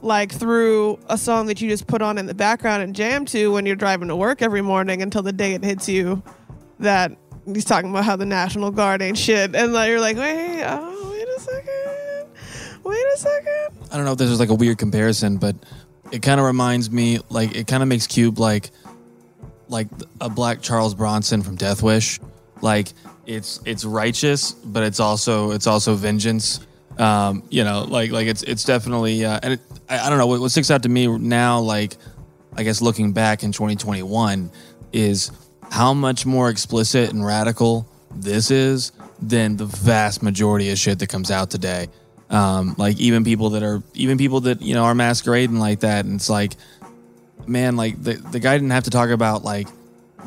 [0.02, 3.52] like through a song that you just put on in the background and jam to
[3.52, 6.22] when you're driving to work every morning until the day it hits you
[6.80, 9.54] that he's talking about how the National Guard ain't shit.
[9.54, 12.84] And like, you're like, wait, oh, wait a second.
[12.84, 13.88] Wait a second.
[13.90, 15.56] I don't know if this is like a weird comparison, but
[16.12, 18.70] it kind of reminds me like it kind of makes Cube like
[19.68, 19.88] like
[20.20, 22.20] a black Charles Bronson from Death Wish.
[22.60, 22.88] Like
[23.26, 26.60] it's it's righteous, but it's also it's also vengeance.
[26.98, 30.26] Um, you know, like like it's it's definitely uh, and it, I, I don't know
[30.26, 31.60] what, what sticks out to me now.
[31.60, 31.96] Like
[32.56, 34.50] I guess looking back in 2021
[34.92, 35.32] is
[35.70, 41.08] how much more explicit and radical this is than the vast majority of shit that
[41.08, 41.88] comes out today.
[42.30, 46.04] Um, like even people that are even people that you know are masquerading like that,
[46.04, 46.54] and it's like,
[47.46, 49.68] man, like the the guy didn't have to talk about like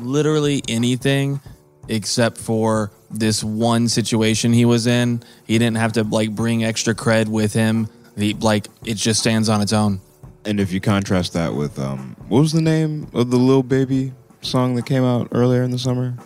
[0.00, 1.40] literally anything
[1.88, 5.22] except for this one situation he was in.
[5.46, 7.88] He didn't have to like bring extra cred with him.
[8.16, 10.00] The like it just stands on its own.
[10.44, 14.12] And if you contrast that with um, what was the name of the little Baby
[14.40, 16.16] song that came out earlier in the summer?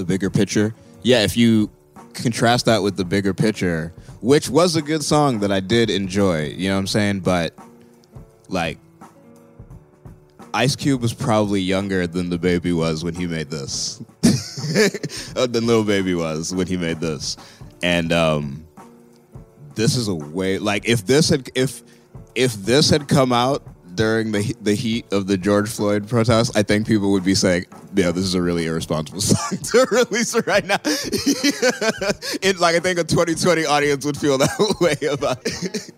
[0.00, 0.74] the bigger picture.
[1.02, 1.70] Yeah, if you
[2.14, 6.48] contrast that with the bigger picture, which was a good song that I did enjoy,
[6.48, 7.20] you know what I'm saying?
[7.20, 7.54] But
[8.48, 8.78] like
[10.52, 14.02] Ice Cube was probably younger than the baby was when he made this.
[15.34, 17.36] Uh, than little baby was when he made this.
[17.82, 18.64] And um
[19.74, 21.82] this is a way like if this had if
[22.36, 26.62] if this had come out during the the heat of the George Floyd protest, I
[26.62, 30.64] think people would be saying, "Yeah, this is a really irresponsible song to release right
[30.64, 35.90] now." it, like I think a 2020 audience would feel that way about it.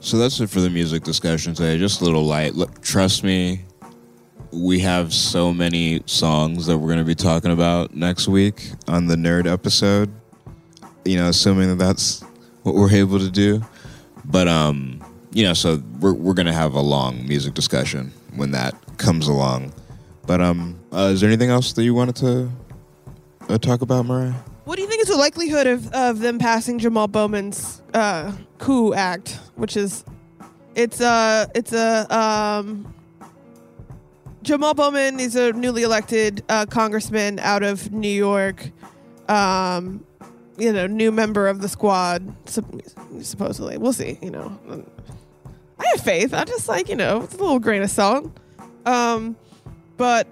[0.00, 1.78] So that's it for the music discussion today.
[1.78, 2.54] Just a little light.
[2.54, 3.64] Look, trust me,
[4.52, 9.06] we have so many songs that we're going to be talking about next week on
[9.06, 10.10] the nerd episode.
[11.04, 12.22] You know, assuming that that's
[12.62, 13.64] what we're able to do.
[14.24, 15.00] But um,
[15.36, 19.70] you know, so we're we're to have a long music discussion when that comes along.
[20.26, 22.50] But um, uh, is there anything else that you wanted to
[23.50, 24.32] uh, talk about, Mariah?
[24.64, 28.94] What do you think is the likelihood of, of them passing Jamal Bowman's uh, coup
[28.94, 30.04] act, which is
[30.74, 32.94] it's a it's a um,
[34.40, 38.70] Jamal Bowman is a newly elected uh, congressman out of New York.
[39.28, 40.02] Um,
[40.56, 42.34] you know, new member of the squad,
[43.20, 43.76] supposedly.
[43.76, 44.18] We'll see.
[44.22, 44.86] You know,
[45.78, 46.32] I have faith.
[46.32, 48.30] I just like you know, it's a little grain of salt.
[48.84, 49.36] Um,
[49.96, 50.26] but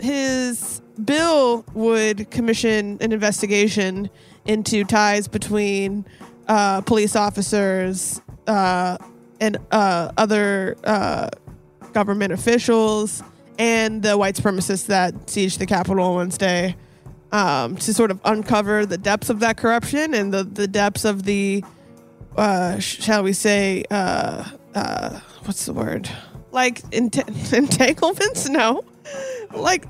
[0.00, 4.10] his bill would commission an investigation
[4.46, 6.04] into ties between
[6.48, 8.96] uh, police officers uh,
[9.40, 11.28] and uh, other uh,
[11.92, 13.22] government officials
[13.58, 16.76] and the white supremacists that sieged the Capitol on Wednesday
[17.32, 21.24] um, to sort of uncover the depths of that corruption and the, the depths of
[21.24, 21.62] the,
[22.36, 23.84] uh, shall we say,
[24.78, 26.08] uh, what's the word?
[26.52, 27.18] Like ent-
[27.52, 28.48] entanglements?
[28.48, 28.84] No,
[29.54, 29.86] like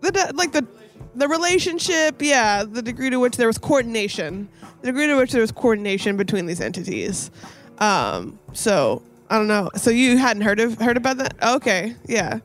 [0.00, 0.66] the like the
[1.14, 2.20] the relationship.
[2.20, 4.48] Yeah, the degree to which there was coordination,
[4.80, 7.30] the degree to which there was coordination between these entities.
[7.78, 9.70] Um, so I don't know.
[9.76, 11.34] So you hadn't heard of heard about that?
[11.42, 12.38] Okay, yeah.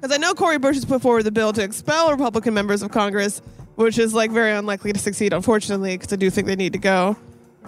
[0.00, 2.90] Because I know Cori Bush has put forward the bill to expel Republican members of
[2.90, 3.42] Congress,
[3.76, 6.78] which is like very unlikely to succeed, unfortunately, because I do think they need to
[6.78, 7.16] go.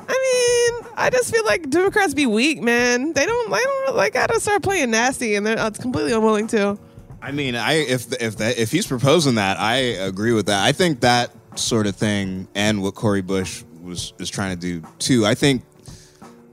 [0.09, 3.13] I mean, I just feel like Democrats be weak, man.
[3.13, 6.79] They don't, they don't, like, gotta start playing nasty, and they're it's completely unwilling to.
[7.23, 10.65] I mean, I if if that if he's proposing that, I agree with that.
[10.65, 14.87] I think that sort of thing and what Cori Bush was is trying to do
[14.99, 15.25] too.
[15.25, 15.63] I think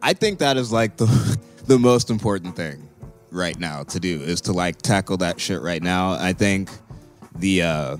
[0.01, 2.87] I think that is like the the most important thing
[3.31, 6.11] right now to do is to like tackle that shit right now.
[6.11, 6.69] I think
[7.35, 7.97] the uh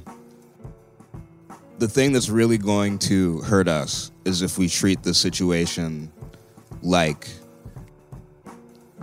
[1.79, 6.11] the thing that's really going to hurt us is if we treat the situation
[6.81, 7.29] like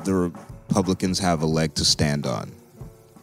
[0.05, 2.53] the Republicans have a leg to stand on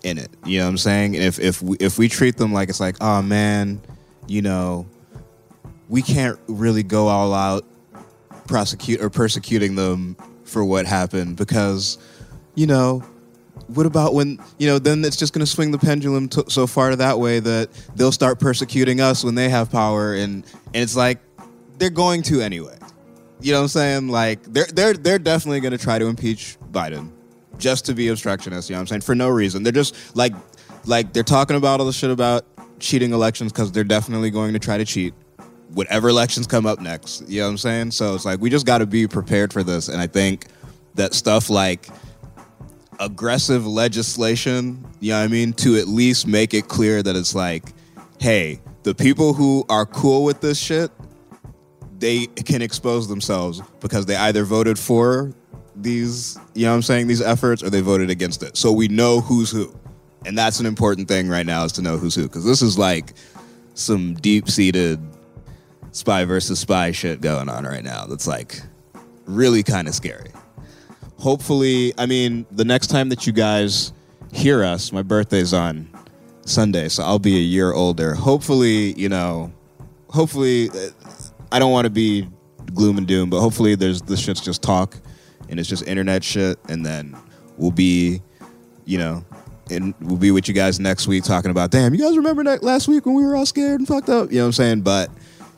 [0.03, 0.29] in it.
[0.43, 1.13] You know what I'm saying?
[1.13, 3.79] If if we, if we treat them like it's like, oh man,
[4.27, 4.87] you know,
[5.87, 7.63] we can't really go all out
[8.47, 11.97] prosecute or persecuting them for what happened because,
[12.55, 13.03] you know,
[13.67, 14.79] what about when you know?
[14.79, 17.69] Then it's just going to swing the pendulum t- so far to that way that
[17.95, 21.19] they'll start persecuting us when they have power, and and it's like
[21.77, 22.77] they're going to anyway.
[23.41, 24.07] You know what I'm saying?
[24.09, 27.11] Like they're they're they're definitely going to try to impeach Biden
[27.57, 28.69] just to be obstructionist.
[28.69, 29.01] You know what I'm saying?
[29.01, 29.63] For no reason.
[29.63, 30.33] They're just like
[30.85, 32.45] like they're talking about all the shit about
[32.79, 35.13] cheating elections because they're definitely going to try to cheat
[35.73, 37.27] whatever elections come up next.
[37.29, 37.91] You know what I'm saying?
[37.91, 40.47] So it's like we just got to be prepared for this, and I think
[40.95, 41.87] that stuff like
[43.03, 47.35] aggressive legislation, you know what I mean, to at least make it clear that it's
[47.35, 47.65] like,
[48.19, 50.91] hey, the people who are cool with this shit,
[51.99, 55.33] they can expose themselves because they either voted for
[55.75, 58.55] these, you know what I'm saying, these efforts or they voted against it.
[58.57, 59.73] So we know who's who.
[60.25, 62.77] And that's an important thing right now is to know who's who because this is
[62.77, 63.13] like
[63.73, 64.99] some deep-seated
[65.91, 68.61] spy versus spy shit going on right now that's like
[69.25, 70.31] really kind of scary
[71.23, 73.93] hopefully, I mean, the next time that you guys
[74.33, 75.87] hear us, my birthday's on
[76.41, 78.13] Sunday, so I'll be a year older.
[78.13, 79.53] Hopefully, you know,
[80.09, 80.89] hopefully, uh,
[81.49, 82.27] I don't want to be
[82.73, 84.97] gloom and doom, but hopefully, there's this shit's just talk
[85.47, 87.15] and it's just internet shit, and then
[87.57, 88.21] we'll be,
[88.83, 89.23] you know,
[89.71, 92.63] and we'll be with you guys next week talking about, damn, you guys remember that
[92.63, 94.29] last week when we were all scared and fucked up?
[94.29, 94.81] You know what I'm saying?
[94.81, 95.09] But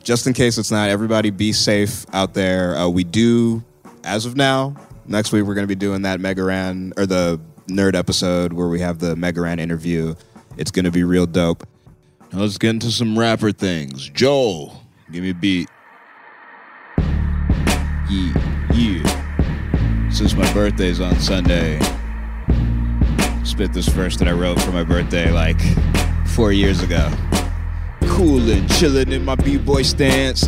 [0.04, 2.78] just in case it's not, everybody be safe out there.
[2.78, 3.64] Uh, we do,
[4.04, 4.76] as of now,
[5.07, 8.68] next week we're going to be doing that Mega Ran or the nerd episode where
[8.68, 10.15] we have the Mega Ran interview.
[10.57, 11.68] It's going to be real dope.
[12.32, 14.10] Now let's get into some rapper things.
[14.10, 15.69] Joel, give me a beat.
[18.10, 20.10] Yeah, yeah.
[20.10, 21.80] Since my birthday's on Sunday,
[23.44, 25.60] spit this verse that I wrote for my birthday like
[26.27, 27.11] four years ago.
[28.07, 30.48] Coolin', chillin' in my b-boy stance.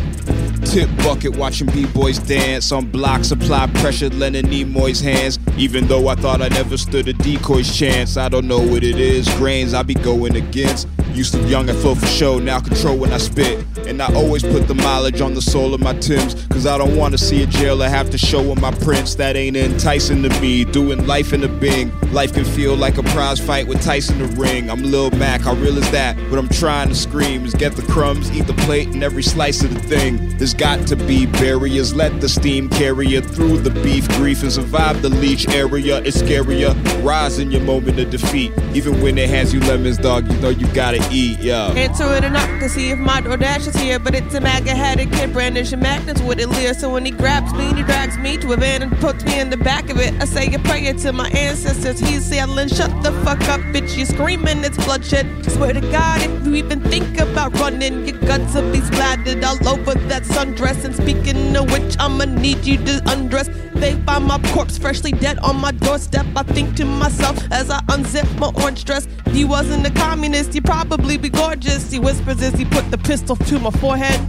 [0.72, 5.38] Tip bucket watching b-boys dance on blocks, apply pressure, lending Nimoy's hands.
[5.56, 8.98] Even though I thought I never stood a decoy's chance, I don't know what it
[8.98, 9.28] is.
[9.36, 10.86] Grains I be going against.
[11.14, 13.64] Used to young and flow for show, now control when I spit.
[13.86, 16.96] And I always put the mileage on the sole of my Tims, cause I don't
[16.96, 19.14] wanna see a jailer have to show him my prints.
[19.16, 20.64] That ain't enticing to me.
[20.64, 24.26] Doing life in the Bing, life can feel like a prize fight with Tyson the
[24.40, 24.70] ring.
[24.70, 26.16] I'm Lil Mac, how real is that?
[26.30, 29.62] What I'm trying to scream is get the crumbs, eat the plate, and every slice
[29.64, 30.36] of the thing.
[30.38, 34.52] There's got to be barriers, let the steam carry you through the beef grief and
[34.52, 35.98] survive the leech area.
[36.02, 36.74] It's scarier,
[37.04, 38.52] rise in your moment of defeat.
[38.74, 40.66] Even when it hands you lemons, dog, you know you
[40.98, 41.72] gotta eat, yo.
[41.76, 45.12] Answer it enough to see if my DoorDash is here, but it's a maggot headed
[45.12, 46.74] kid brandishing magnets with it leer.
[46.74, 49.50] So when he grabs me he drags me to a van and puts me in
[49.50, 52.00] the back of it, I say a prayer to my ancestors.
[52.00, 53.96] He's yelling, shut the fuck up, bitch.
[53.96, 55.26] You're screaming, it's bloodshed.
[55.50, 59.68] Swear to God, if you even think about running, your guts will be splattered all
[59.68, 60.84] over that sundress.
[60.84, 63.48] And speaking of which, I'ma need you to undress.
[63.74, 66.26] They find my corpse freshly dead on my doorstep.
[66.34, 69.06] I think to myself as I unzip my orange dress.
[69.32, 71.90] You wasn't a communist, you'd probably be gorgeous.
[71.90, 74.20] He whispers as he put the pistol to my forehead.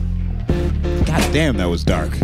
[1.06, 2.12] God damn, that was dark.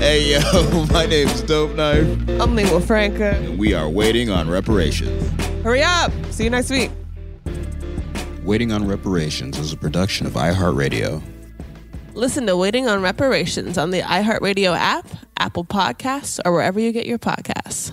[0.00, 2.06] hey yo, my name's Dope Knife.
[2.40, 3.36] I'm Lingua Franca.
[3.36, 5.30] And we are waiting on reparations.
[5.62, 6.12] Hurry up!
[6.30, 6.90] See you next week.
[8.44, 11.22] Waiting on Reparations is a production of iHeartRadio.
[12.14, 15.06] Listen to Waiting on Reparations on the iHeartRadio app,
[15.38, 17.92] Apple Podcasts, or wherever you get your podcasts.